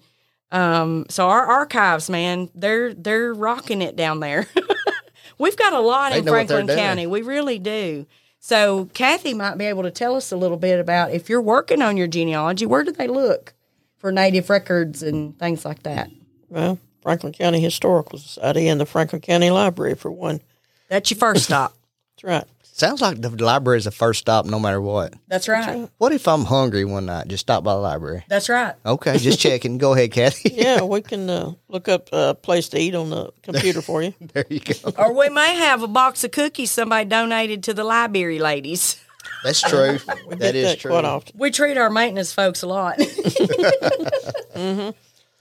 um 0.52 1.04
so 1.08 1.28
our 1.28 1.44
archives 1.44 2.08
man 2.08 2.48
they're 2.54 2.94
they're 2.94 3.34
rocking 3.34 3.82
it 3.82 3.96
down 3.96 4.20
there 4.20 4.46
we've 5.38 5.56
got 5.56 5.72
a 5.72 5.80
lot 5.80 6.12
They 6.12 6.18
in 6.20 6.24
know 6.24 6.32
what 6.32 6.36
franklin 6.46 6.66
doing. 6.66 6.78
county 6.78 7.06
we 7.06 7.22
really 7.22 7.58
do 7.58 8.06
so 8.38 8.84
kathy 8.94 9.34
might 9.34 9.58
be 9.58 9.64
able 9.64 9.82
to 9.82 9.90
tell 9.90 10.14
us 10.14 10.30
a 10.30 10.36
little 10.36 10.56
bit 10.56 10.78
about 10.78 11.10
if 11.10 11.28
you're 11.28 11.42
working 11.42 11.82
on 11.82 11.96
your 11.96 12.06
genealogy 12.06 12.64
where 12.64 12.84
do 12.84 12.92
they 12.92 13.08
look 13.08 13.54
for 13.96 14.12
native 14.12 14.48
records 14.48 15.02
and 15.02 15.36
things 15.38 15.64
like 15.64 15.82
that 15.82 16.08
Well, 16.48 16.78
Franklin 17.02 17.32
County 17.32 17.60
Historical 17.60 18.18
Society 18.20 18.68
and 18.68 18.80
the 18.80 18.86
Franklin 18.86 19.20
County 19.20 19.50
Library 19.50 19.94
for 19.94 20.10
one. 20.12 20.40
That's 20.88 21.10
your 21.10 21.18
first 21.18 21.44
stop 21.44 21.74
That's 22.16 22.24
right. 22.24 22.44
Sounds 22.62 23.00
like 23.00 23.20
the 23.22 23.30
library 23.30 23.78
is 23.78 23.84
the 23.84 23.90
first 23.90 24.20
stop, 24.20 24.44
no 24.44 24.58
matter 24.60 24.80
what. 24.82 25.14
that's 25.28 25.48
right 25.48 25.88
What 25.98 26.12
if 26.12 26.28
I'm 26.28 26.44
hungry 26.44 26.84
one 26.84 27.06
night? 27.06 27.26
Just 27.28 27.40
stop 27.42 27.64
by 27.64 27.72
the 27.74 27.80
library. 27.80 28.24
that's 28.28 28.48
right 28.50 28.74
Okay, 28.84 29.16
just 29.18 29.38
checking. 29.40 29.78
Go 29.78 29.94
ahead, 29.94 30.12
Kathy. 30.12 30.50
Yeah, 30.54 30.82
we 30.82 31.00
can 31.10 31.28
uh, 31.30 31.52
look 31.68 31.88
up 31.88 32.10
a 32.12 32.34
place 32.34 32.68
to 32.70 32.78
eat 32.78 32.94
on 32.94 33.08
the 33.10 33.32
computer 33.42 33.80
for 33.82 34.02
you. 34.02 34.12
there 34.20 34.44
you 34.50 34.60
go. 34.60 34.74
Or 34.98 35.14
we 35.14 35.28
may 35.30 35.54
have 35.56 35.82
a 35.82 35.88
box 35.88 36.22
of 36.24 36.32
cookies 36.32 36.70
somebody 36.70 37.08
donated 37.08 37.62
to 37.64 37.74
the 37.74 37.84
library 37.84 38.38
ladies. 38.38 39.02
That's 39.42 39.60
true. 39.62 39.98
Get 40.28 40.38
that 40.40 40.54
is 40.54 40.68
that 40.72 40.78
true. 40.80 40.90
quite 40.90 41.04
often. 41.04 41.34
We 41.38 41.50
treat 41.50 41.76
our 41.78 41.90
maintenance 41.90 42.32
folks 42.32 42.62
a 42.62 42.66
lot. 42.66 42.98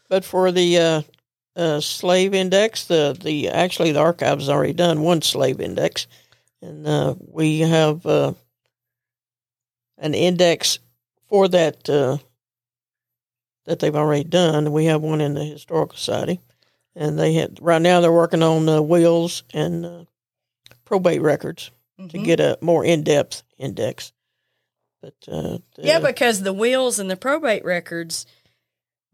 But 0.07 0.23
for 0.23 0.51
the 0.51 0.77
uh, 0.77 1.01
uh, 1.55 1.79
slave 1.79 2.33
index, 2.33 2.85
the 2.85 3.17
the 3.19 3.49
actually 3.49 3.91
the 3.91 3.99
archives 3.99 4.49
already 4.49 4.73
done 4.73 5.01
one 5.01 5.21
slave 5.21 5.59
index, 5.61 6.07
and 6.61 6.85
uh, 6.87 7.15
we 7.31 7.59
have 7.61 8.05
uh, 8.05 8.33
an 9.97 10.13
index 10.13 10.79
for 11.29 11.47
that 11.47 11.89
uh, 11.89 12.17
that 13.65 13.79
they've 13.79 13.95
already 13.95 14.23
done. 14.23 14.71
We 14.71 14.85
have 14.85 15.01
one 15.01 15.21
in 15.21 15.33
the 15.33 15.43
historical 15.45 15.97
society, 15.97 16.39
and 16.95 17.17
they 17.17 17.33
had 17.33 17.57
right 17.61 17.81
now 17.81 18.01
they're 18.01 18.11
working 18.11 18.43
on 18.43 18.67
uh, 18.67 18.81
wills 18.81 19.43
and 19.53 19.85
uh, 19.85 20.03
probate 20.83 21.21
records 21.21 21.71
to 22.09 22.17
get 22.25 22.39
a 22.41 22.57
more 22.61 22.83
in 22.83 23.03
depth 23.03 23.43
index. 23.57 24.11
But 25.01 25.13
uh, 25.27 25.59
the- 25.75 25.83
yeah, 25.83 25.99
because 25.99 26.41
the 26.43 26.51
wills 26.53 26.99
and 26.99 27.09
the 27.09 27.15
probate 27.15 27.63
records, 27.63 28.25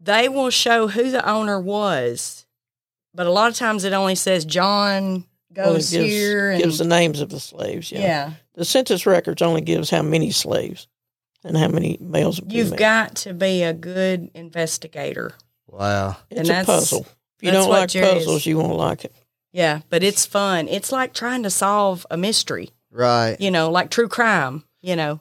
they 0.02 0.28
will 0.28 0.50
show 0.50 0.88
who 0.88 1.10
the 1.10 1.28
owner 1.28 1.60
was. 1.60 2.46
But 3.14 3.26
a 3.26 3.30
lot 3.30 3.50
of 3.50 3.56
times 3.56 3.84
it 3.84 3.92
only 3.92 4.14
says 4.14 4.44
John 4.44 5.24
well, 5.54 5.74
goes 5.74 5.90
gives, 5.90 6.06
here 6.06 6.50
and 6.50 6.62
gives 6.62 6.78
the 6.78 6.84
names 6.86 7.20
of 7.20 7.28
the 7.28 7.40
slaves. 7.40 7.92
yeah. 7.92 8.32
The 8.54 8.64
census 8.64 9.06
records 9.06 9.40
only 9.42 9.60
gives 9.60 9.90
how 9.90 10.02
many 10.02 10.30
slaves 10.30 10.88
and 11.44 11.56
how 11.56 11.68
many 11.68 11.98
males 12.00 12.38
You've 12.46 12.68
females. 12.68 12.78
got 12.78 13.14
to 13.16 13.34
be 13.34 13.62
a 13.62 13.72
good 13.72 14.30
investigator. 14.34 15.32
Wow. 15.66 16.16
it's 16.30 16.38
and 16.40 16.48
a 16.48 16.52
that's- 16.52 16.66
puzzle. 16.66 17.06
If 17.38 17.46
you 17.46 17.50
don't 17.50 17.68
like 17.70 17.88
Jerry 17.88 18.06
puzzles, 18.14 18.36
is. 18.42 18.46
you 18.46 18.56
won't 18.58 18.76
like 18.76 19.04
it. 19.04 19.12
Yeah, 19.52 19.80
but 19.90 20.02
it's 20.04 20.24
fun. 20.24 20.68
It's 20.68 20.92
like 20.92 21.12
trying 21.12 21.42
to 21.42 21.50
solve 21.50 22.06
a 22.10 22.16
mystery, 22.16 22.70
Right. 22.90 23.36
you 23.40 23.50
know, 23.50 23.70
like 23.70 23.90
true 23.90 24.08
crime, 24.08 24.64
you 24.80 24.94
know. 24.96 25.20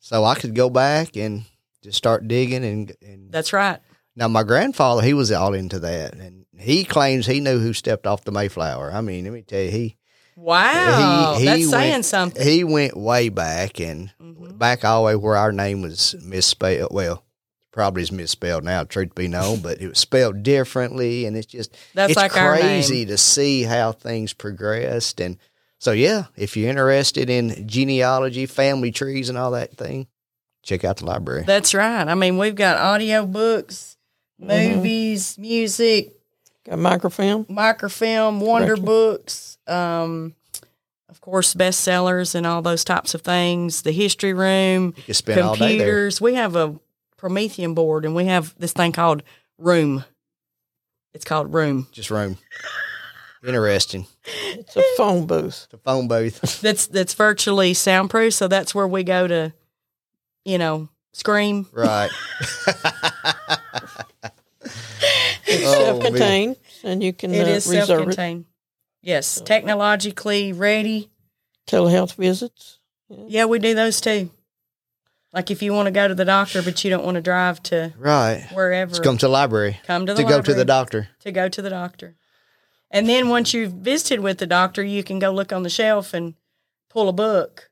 So 0.00 0.24
I 0.24 0.34
could 0.34 0.54
go 0.54 0.68
back 0.68 1.16
and 1.16 1.44
just 1.82 1.96
start 1.96 2.26
digging 2.26 2.64
and 2.64 2.92
and 3.02 3.30
That's 3.30 3.52
right. 3.52 3.78
Now 4.20 4.28
my 4.28 4.44
grandfather 4.44 5.02
he 5.02 5.14
was 5.14 5.32
all 5.32 5.54
into 5.54 5.80
that 5.80 6.14
and 6.14 6.44
he 6.58 6.84
claims 6.84 7.26
he 7.26 7.40
knew 7.40 7.58
who 7.58 7.72
stepped 7.72 8.06
off 8.06 8.22
the 8.24 8.30
Mayflower. 8.30 8.92
I 8.92 9.00
mean, 9.00 9.24
let 9.24 9.32
me 9.32 9.42
tell 9.42 9.62
you, 9.62 9.70
he 9.70 9.96
Wow. 10.36 11.36
he 11.38 11.44
that's 11.46 11.70
saying 11.70 11.92
went, 11.92 12.04
something. 12.04 12.46
He 12.46 12.64
went 12.64 12.96
way 12.96 13.28
back 13.30 13.80
and 13.80 14.12
Mhm. 14.22 14.58
back 14.58 14.84
all 14.84 15.02
the 15.02 15.06
way 15.06 15.16
where 15.16 15.36
our 15.36 15.52
name 15.52 15.82
was 15.82 16.14
misspelled. 16.22 16.92
Well, 16.92 17.24
probably 17.72 18.02
is 18.02 18.12
misspelled 18.12 18.64
now, 18.64 18.84
truth 18.84 19.14
be 19.14 19.28
known, 19.28 19.60
but 19.60 19.80
it 19.80 19.88
was 19.88 19.98
spelled 19.98 20.42
differently, 20.42 21.24
and 21.24 21.36
it's 21.36 21.46
just 21.46 21.74
That's 21.94 22.10
it's 22.12 22.16
like 22.16 22.32
crazy 22.32 23.06
to 23.06 23.16
see 23.16 23.62
how 23.62 23.92
things 23.92 24.32
progressed. 24.32 25.20
And 25.20 25.36
so, 25.78 25.92
yeah, 25.92 26.24
if 26.36 26.56
you're 26.56 26.68
interested 26.68 27.30
in 27.30 27.66
genealogy, 27.66 28.44
family 28.46 28.90
trees, 28.90 29.28
and 29.28 29.38
all 29.38 29.52
that 29.52 29.76
thing, 29.76 30.08
check 30.62 30.84
out 30.84 30.98
the 30.98 31.06
library. 31.06 31.44
That's 31.46 31.72
right. 31.74 32.06
I 32.06 32.14
mean, 32.14 32.36
we've 32.38 32.54
got 32.54 32.76
audio 32.78 33.24
books, 33.24 33.96
Mm-hmm. 34.40 34.74
movies, 34.76 35.36
music, 35.38 36.12
Got 36.64 36.78
microfilm? 36.78 37.46
microfilm, 37.48 38.40
wonder 38.40 38.68
Correct. 38.74 38.84
books, 38.84 39.58
um, 39.66 40.34
of 41.08 41.20
course, 41.20 41.54
bestsellers 41.54 42.34
and 42.34 42.46
all 42.46 42.62
those 42.62 42.84
types 42.84 43.14
of 43.14 43.22
things. 43.22 43.82
The 43.82 43.92
history 43.92 44.32
room, 44.32 44.94
You 44.96 45.02
can 45.02 45.14
spend 45.14 45.40
all 45.40 45.54
day 45.54 45.76
there. 45.76 45.86
computers. 45.86 46.20
We 46.20 46.34
have 46.34 46.56
a 46.56 46.78
Promethean 47.16 47.74
board, 47.74 48.04
and 48.06 48.14
we 48.14 48.26
have 48.26 48.54
this 48.58 48.72
thing 48.72 48.92
called 48.92 49.22
Room. 49.58 50.04
It's 51.12 51.24
called 51.24 51.52
Room. 51.52 51.88
Just 51.92 52.10
room. 52.10 52.38
Interesting. 53.46 54.06
It's 54.54 54.76
a 54.76 54.82
phone 54.96 55.26
booth. 55.26 55.64
It's 55.64 55.74
a 55.74 55.78
phone 55.78 56.08
booth. 56.08 56.60
That's 56.62 56.86
that's 56.86 57.14
virtually 57.14 57.72
soundproof. 57.74 58.34
So 58.34 58.48
that's 58.48 58.74
where 58.74 58.86
we 58.86 59.02
go 59.02 59.26
to, 59.26 59.52
you 60.44 60.58
know, 60.58 60.88
scream. 61.12 61.66
right. 61.72 62.10
It's 65.72 65.80
Oh, 65.80 65.86
man. 65.86 66.02
self-contained, 66.02 66.56
and 66.84 67.02
you 67.02 67.12
can 67.12 67.34
It 67.34 67.46
uh, 67.46 67.50
is 67.50 67.66
reserve 67.66 67.86
self-contained. 67.86 68.44
Yes, 69.02 69.40
technologically 69.40 70.52
ready. 70.52 71.10
Telehealth 71.66 72.14
visits. 72.14 72.78
Yeah, 73.08 73.46
we 73.46 73.58
do 73.58 73.74
those 73.74 74.00
too. 74.00 74.30
Like 75.32 75.50
if 75.50 75.62
you 75.62 75.72
want 75.72 75.86
to 75.86 75.92
go 75.92 76.08
to 76.08 76.14
the 76.14 76.24
doctor, 76.24 76.60
but 76.62 76.82
you 76.84 76.90
don't 76.90 77.04
want 77.04 77.14
to 77.14 77.20
drive 77.22 77.62
to 77.64 77.92
Right. 77.96 78.48
wherever, 78.52 78.90
Let's 78.90 78.98
come 79.00 79.16
to 79.18 79.26
the 79.26 79.32
library 79.32 79.78
come 79.86 80.06
to 80.06 80.14
the 80.14 80.22
to 80.22 80.28
go 80.28 80.40
to 80.42 80.54
the 80.54 80.64
doctor. 80.64 81.08
to 81.20 81.30
go 81.32 81.48
to 81.48 81.62
the 81.62 81.70
doctor. 81.70 82.16
And 82.90 83.08
then 83.08 83.28
once 83.28 83.54
you've 83.54 83.72
visited 83.72 84.20
with 84.20 84.38
the 84.38 84.46
doctor, 84.48 84.82
you 84.82 85.04
can 85.04 85.20
go 85.20 85.30
look 85.30 85.52
on 85.52 85.62
the 85.62 85.70
shelf 85.70 86.12
and 86.12 86.34
pull 86.88 87.08
a 87.08 87.12
book, 87.12 87.69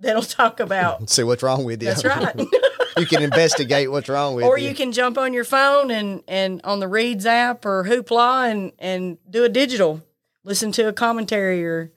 that'll 0.00 0.22
talk 0.22 0.60
about. 0.60 1.08
See 1.10 1.22
what's 1.22 1.42
wrong 1.42 1.64
with 1.64 1.82
you. 1.82 1.88
That's 1.88 2.04
right. 2.04 2.34
you 2.98 3.06
can 3.06 3.22
investigate 3.22 3.90
what's 3.90 4.08
wrong 4.08 4.34
with 4.34 4.44
or 4.44 4.58
you. 4.58 4.66
Or 4.66 4.68
you 4.68 4.74
can 4.74 4.92
jump 4.92 5.18
on 5.18 5.32
your 5.32 5.44
phone 5.44 5.90
and 5.90 6.22
and 6.28 6.60
on 6.64 6.80
the 6.80 6.88
Reads 6.88 7.26
app 7.26 7.64
or 7.64 7.84
Hoopla 7.84 8.50
and 8.50 8.72
and 8.78 9.18
do 9.28 9.44
a 9.44 9.48
digital, 9.48 10.02
listen 10.44 10.72
to 10.72 10.88
a 10.88 10.92
commentary 10.92 11.64
or, 11.64 11.92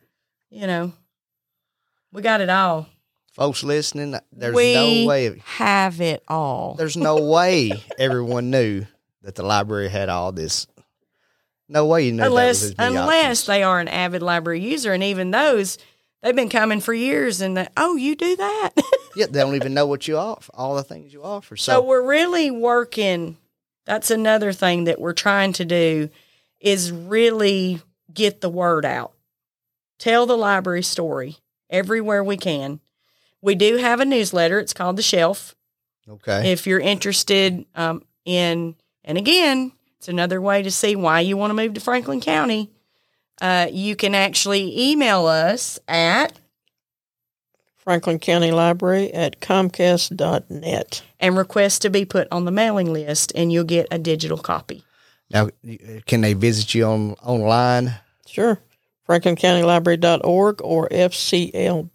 you 0.49 0.68
know, 0.68 0.93
we 2.12 2.22
got 2.22 2.41
it 2.41 2.49
all. 2.49 2.88
Folks 3.34 3.64
listening, 3.64 4.16
there's 4.32 4.54
we 4.54 4.74
no 4.76 5.08
way. 5.08 5.41
have 5.43 5.99
it 6.01 6.24
all. 6.28 6.76
There's 6.76 6.95
no 6.95 7.30
way 7.32 7.72
everyone 7.97 8.51
knew 8.51 8.86
that 9.24 9.34
the 9.34 9.43
library 9.43 9.89
had 9.89 10.10
all 10.10 10.32
this. 10.32 10.68
No 11.68 11.88
way 11.88 12.06
you 12.06 12.12
knew 12.12 12.24
unless 12.24 12.74
unless 12.78 13.39
options. 13.39 13.45
they 13.47 13.64
are 13.64 13.80
an 13.80 13.88
avid 13.88 14.22
library 14.22 14.60
user, 14.62 14.93
and 14.93 15.01
even 15.01 15.32
those 15.32 15.80
they've 16.24 16.36
been 16.36 16.49
coming 16.49 16.80
for 16.80 16.93
years. 16.93 17.41
And 17.41 17.57
that 17.57 17.71
oh, 17.78 17.95
you 17.95 18.15
do 18.15 18.36
that. 18.36 18.71
yeah, 19.15 19.28
they 19.28 19.39
don't 19.41 19.55
even 19.55 19.74
know 19.76 19.86
what 19.86 20.07
you 20.07 20.17
offer, 20.17 20.51
all 20.55 20.76
the 20.76 20.84
things 20.84 21.13
you 21.13 21.24
offer. 21.24 21.55
so 21.55 21.74
So, 21.74 21.82
we're 21.84 22.07
really 22.07 22.49
working. 22.49 23.38
That's 23.86 24.09
another 24.09 24.53
thing 24.53 24.86
that 24.86 24.99
we're 24.99 25.13
trying 25.13 25.53
to 25.53 25.65
do 25.65 26.09
is 26.59 26.91
really 26.91 27.82
get 28.11 28.41
the 28.41 28.49
word 28.49 28.86
out. 28.86 29.13
Tell 29.99 30.26
the 30.26 30.38
library 30.38 30.84
story 30.84 31.38
everywhere 31.69 32.24
we 32.24 32.38
can. 32.38 32.80
We 33.41 33.55
do 33.55 33.78
have 33.78 33.99
a 33.99 34.05
newsletter. 34.05 34.59
It's 34.59 34.74
called 34.74 34.95
The 34.95 35.03
Shelf. 35.03 35.55
okay, 36.07 36.51
If 36.51 36.65
you're 36.65 36.80
interested 36.80 37.65
um, 37.76 38.03
in, 38.24 38.76
and 39.03 39.17
again, 39.17 39.74
it's 39.97 40.07
another 40.07 40.41
way 40.41 40.63
to 40.63 40.71
see 40.71 40.95
why 40.95 41.19
you 41.19 41.36
want 41.36 41.51
to 41.51 41.55
move 41.55 41.74
to 41.74 41.82
Franklin 41.82 42.21
County. 42.21 42.71
Uh, 43.41 43.67
you 43.71 43.95
can 43.95 44.15
actually 44.15 44.91
email 44.91 45.25
us 45.25 45.79
at 45.88 46.34
Franklin 47.75 48.19
County 48.19 48.51
Library 48.51 49.13
at 49.13 49.41
Comcast.net. 49.41 51.01
and 51.19 51.38
request 51.38 51.81
to 51.81 51.89
be 51.89 52.05
put 52.05 52.27
on 52.31 52.45
the 52.45 52.51
mailing 52.51 52.93
list, 52.93 53.31
and 53.36 53.51
you'll 53.51 53.65
get 53.65 53.88
a 53.91 53.97
digital 53.97 54.38
copy. 54.38 54.84
now 55.29 55.49
can 56.05 56.21
they 56.21 56.34
visit 56.34 56.73
you 56.73 56.86
on 56.86 57.11
online? 57.23 57.95
Sure. 58.25 58.59
FranklinCountyLibrary.org 59.07 60.61
or 60.61 60.88
FCLBRY.com. 60.89 61.91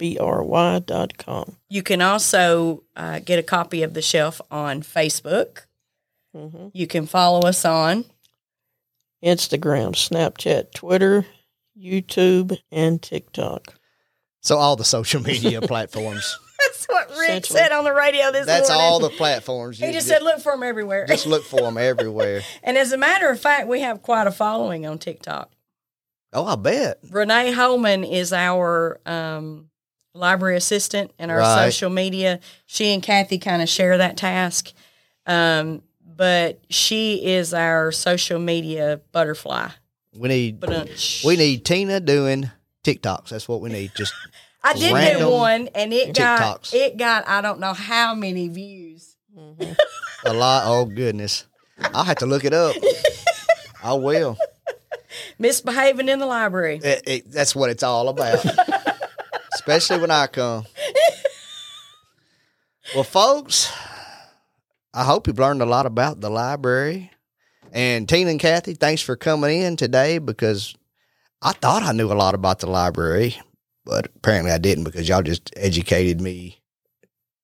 You 1.71 1.83
can 1.83 2.03
also 2.03 2.85
uh, 2.95 3.21
get 3.21 3.39
a 3.39 3.43
copy 3.43 3.83
of 3.83 3.95
the 3.95 4.03
shelf 4.03 4.43
on 4.51 4.83
Facebook. 4.83 5.65
Mm-hmm. 6.37 6.69
You 6.75 6.87
can 6.87 7.07
follow 7.07 7.49
us 7.49 7.65
on. 7.65 8.05
Instagram, 9.25 9.93
Snapchat, 9.93 10.73
Twitter, 10.75 11.27
YouTube, 11.79 12.59
and 12.71 13.01
TikTok. 13.03 13.75
So 14.41 14.57
all 14.57 14.77
the 14.77 14.85
social 14.85 15.21
media 15.23 15.61
platforms. 15.63 16.39
That's 16.67 16.87
what 16.87 17.11
Rick 17.19 17.47
said 17.47 17.71
on 17.73 17.85
the 17.85 17.93
radio 17.93 18.33
this 18.33 18.47
That's 18.47 18.69
morning. 18.69 18.85
all 18.85 18.99
the 18.99 19.11
platforms. 19.11 19.79
He 19.79 19.87
You 19.87 19.93
just 19.93 20.09
said, 20.09 20.23
"Look 20.23 20.41
for 20.41 20.53
them 20.53 20.63
everywhere." 20.65 21.07
just 21.07 21.27
look 21.27 21.45
for 21.45 21.61
them 21.61 21.77
everywhere. 21.79 22.43
and 22.63 22.77
as 22.77 22.93
a 22.93 22.97
matter 22.97 23.29
of 23.31 23.41
fact, 23.41 23.69
we 23.69 23.81
have 23.83 24.03
quite 24.03 24.27
a 24.27 24.33
following 24.33 24.85
on 24.87 24.99
TikTok. 24.99 25.53
Oh, 26.33 26.45
I 26.45 26.57
bet. 26.57 26.99
Renee 27.11 27.53
Holman 27.53 28.05
is 28.05 28.33
our 28.33 29.01
um, 29.07 29.71
library 30.15 30.57
assistant 30.57 31.13
and 31.19 31.31
our 31.31 31.39
Right. 31.39 31.71
social 31.71 31.91
media. 31.91 32.41
She 32.67 32.93
and 32.93 33.03
Kathy 33.03 33.39
kind 33.39 33.63
of 33.63 33.69
share 33.69 33.97
that 33.99 34.17
task. 34.17 34.73
Um, 35.27 35.83
but 36.19 36.61
she 36.69 37.25
is 37.25 37.55
our 37.55 37.93
social 37.93 38.41
media 38.41 39.01
butterfly. 39.13 39.69
We 40.15 40.29
need 40.29 40.61
But 40.61 40.71
uh, 40.73 40.85
we 41.25 41.37
need 41.37 41.65
Tina 41.65 42.01
doing 42.01 42.51
TikToks. 42.83 43.29
That's 43.29 43.49
what 43.49 43.61
we 43.61 43.71
need. 43.71 43.93
Just 43.95 44.13
I 44.65 44.73
did 44.75 44.93
get 44.93 45.31
one, 45.31 45.69
and 45.75 45.93
it 45.93 46.15
got 46.15 46.75
it 46.75 46.97
got 46.97 47.27
I 47.29 47.41
don't 47.41 47.61
know 47.61 47.73
how 47.73 48.15
many 48.15 48.49
views. 48.49 49.17
a 50.25 50.35
lot. 50.35 50.65
Oh 50.67 50.85
goodness, 50.85 51.47
I'll 51.95 52.05
have 52.05 52.19
to 52.19 52.27
look 52.27 52.45
it 52.45 52.53
up. 52.53 52.75
I 53.83 53.95
will. 53.95 54.37
Misbehaving 55.39 56.09
in 56.09 56.19
the 56.19 56.27
library. 56.27 56.81
It, 56.83 57.03
it, 57.07 57.31
that's 57.31 57.55
what 57.55 57.71
it's 57.71 57.85
all 57.85 58.09
about. 58.09 58.45
Especially 59.55 60.01
when 60.01 60.11
I 60.11 60.27
come. 60.27 60.67
Well, 62.95 63.05
folks, 63.05 63.71
I 64.95 65.05
hope 65.05 65.27
you've 65.27 65.39
learned 65.39 65.63
a 65.63 65.67
lot 65.67 65.87
about 65.87 66.21
the 66.21 66.31
library. 66.31 67.11
And 67.73 68.09
Tina 68.09 68.31
and 68.31 68.41
Kathy, 68.41 68.75
thanks 68.75 69.03
for 69.03 69.17
coming 69.17 69.61
in 69.61 69.77
today 69.77 70.19
because 70.19 70.75
I 71.43 71.53
thought 71.53 71.83
I 71.83 71.93
knew 71.93 72.11
a 72.11 72.15
lot 72.15 72.35
about 72.35 72.61
the 72.61 72.67
library, 72.71 73.39
but 73.85 74.07
apparently 74.17 74.51
I 74.51 74.59
didn't 74.59 74.85
because 74.85 75.09
y'all 75.09 75.23
just 75.23 75.53
educated 75.57 76.21
me. 76.21 76.61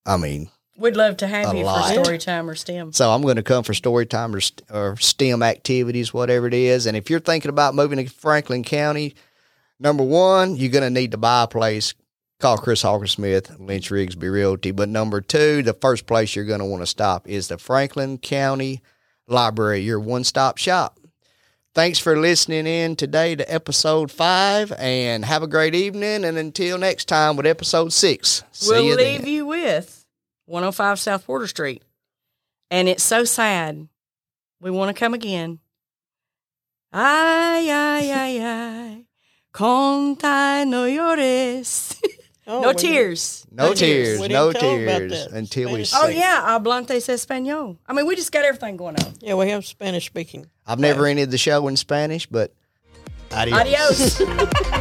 I 0.07 0.17
mean, 0.17 0.49
We'd 0.77 0.97
love 0.97 1.19
to 1.19 1.29
have 1.29 1.55
you 1.55 1.65
lot. 1.65 1.95
for 1.95 2.03
story 2.03 2.19
time 2.19 2.51
or 2.51 2.57
STEM. 2.57 2.93
So 2.93 3.13
I'm 3.13 3.23
going 3.23 3.37
to 3.37 3.45
come 3.45 3.63
for 3.63 3.75
story 3.75 4.07
time 4.07 4.35
or, 4.35 4.41
or 4.71 4.97
STEM 4.97 5.43
activities, 5.43 6.13
whatever 6.13 6.49
it 6.49 6.55
is. 6.55 6.87
And 6.87 6.97
if 6.97 7.11
you're 7.11 7.21
thinking 7.21 7.49
about 7.49 7.77
moving 7.77 8.05
to 8.05 8.13
Franklin 8.13 8.65
County, 8.65 9.15
number 9.79 10.03
one, 10.03 10.57
you're 10.57 10.73
going 10.73 10.83
to 10.83 10.91
need 10.91 11.13
to 11.13 11.17
buy 11.17 11.45
a 11.45 11.47
place. 11.47 11.95
Call 12.45 12.59
Chris 12.59 12.83
Hawker 12.83 13.07
Smith, 13.07 13.59
Lynch 13.59 13.89
Rigsby 13.89 14.31
Realty. 14.31 14.71
But 14.71 14.91
number 14.91 15.23
two, 15.23 15.63
the 15.63 15.73
first 15.73 16.05
place 16.05 16.37
you're 16.37 16.45
going 16.45 16.59
to 16.59 16.67
want 16.67 16.83
to 16.83 16.87
stop 16.87 17.27
is 17.27 17.49
the 17.49 17.57
Franklin 17.57 18.19
County 18.19 18.83
Library, 19.27 19.81
your 19.81 19.99
one 19.99 20.25
stop 20.25 20.59
shop. 20.59 21.01
Thanks 21.75 21.99
for 21.99 22.19
listening 22.19 22.67
in 22.67 22.97
today 22.97 23.35
to 23.35 23.51
episode 23.51 24.11
five, 24.11 24.73
and 24.73 25.25
have 25.25 25.43
a 25.43 25.47
great 25.47 25.75
evening. 25.75 26.23
And 26.23 26.37
until 26.37 26.77
next 26.77 27.07
time 27.07 27.37
with 27.37 27.47
episode 27.47 27.95
six, 27.95 28.45
see 28.53 28.69
we'll 28.69 28.85
you 28.85 28.97
leave 28.97 29.23
then. 29.23 29.31
you 29.31 29.47
with 29.47 30.05
105 30.45 31.01
South 31.01 31.25
Porter 31.25 31.47
Street. 31.47 31.83
And 32.71 32.91
it's 32.91 33.03
so 33.03 33.25
sad. 33.25 33.89
We 34.61 34.71
want 34.71 34.95
to 34.95 35.01
come 35.01 35.15
again. 35.15 35.61
Ay, 36.93 37.71
ay, 37.71 38.13
ay, 38.13 38.39
ay. 38.43 39.07
Conta 39.55 40.67
no 40.67 40.87
llores. 40.87 41.99
Oh, 42.47 42.61
no 42.61 42.73
tears. 42.73 43.47
No 43.51 43.69
No 43.69 43.75
tears. 43.75 44.19
tears, 44.19 44.21
no 44.21 44.53
didn't 44.53 44.61
tell 44.61 44.75
about 44.83 44.99
tears 44.99 45.13
that. 45.13 45.31
until 45.33 45.73
we 45.73 45.85
Spanish. 45.85 45.95
Oh, 45.95 46.09
yeah. 46.19 46.47
Hablantes 46.59 47.09
Espanol. 47.09 47.79
I 47.87 47.93
mean, 47.95 48.07
we 48.07 48.17
just 48.17 48.33
got 48.33 48.45
everything 48.45 48.77
going 48.77 48.97
on. 49.03 49.15
Yeah, 49.21 49.35
we 49.35 49.49
have 49.51 49.65
Spanish 49.65 50.07
speaking. 50.07 50.47
I've 50.67 50.79
never 50.79 51.07
ended 51.07 51.31
the 51.31 51.39
show 51.39 51.67
in 51.69 51.77
Spanish, 51.77 52.27
but 52.27 52.53
adios. 53.33 54.21
Adios. 54.21 54.21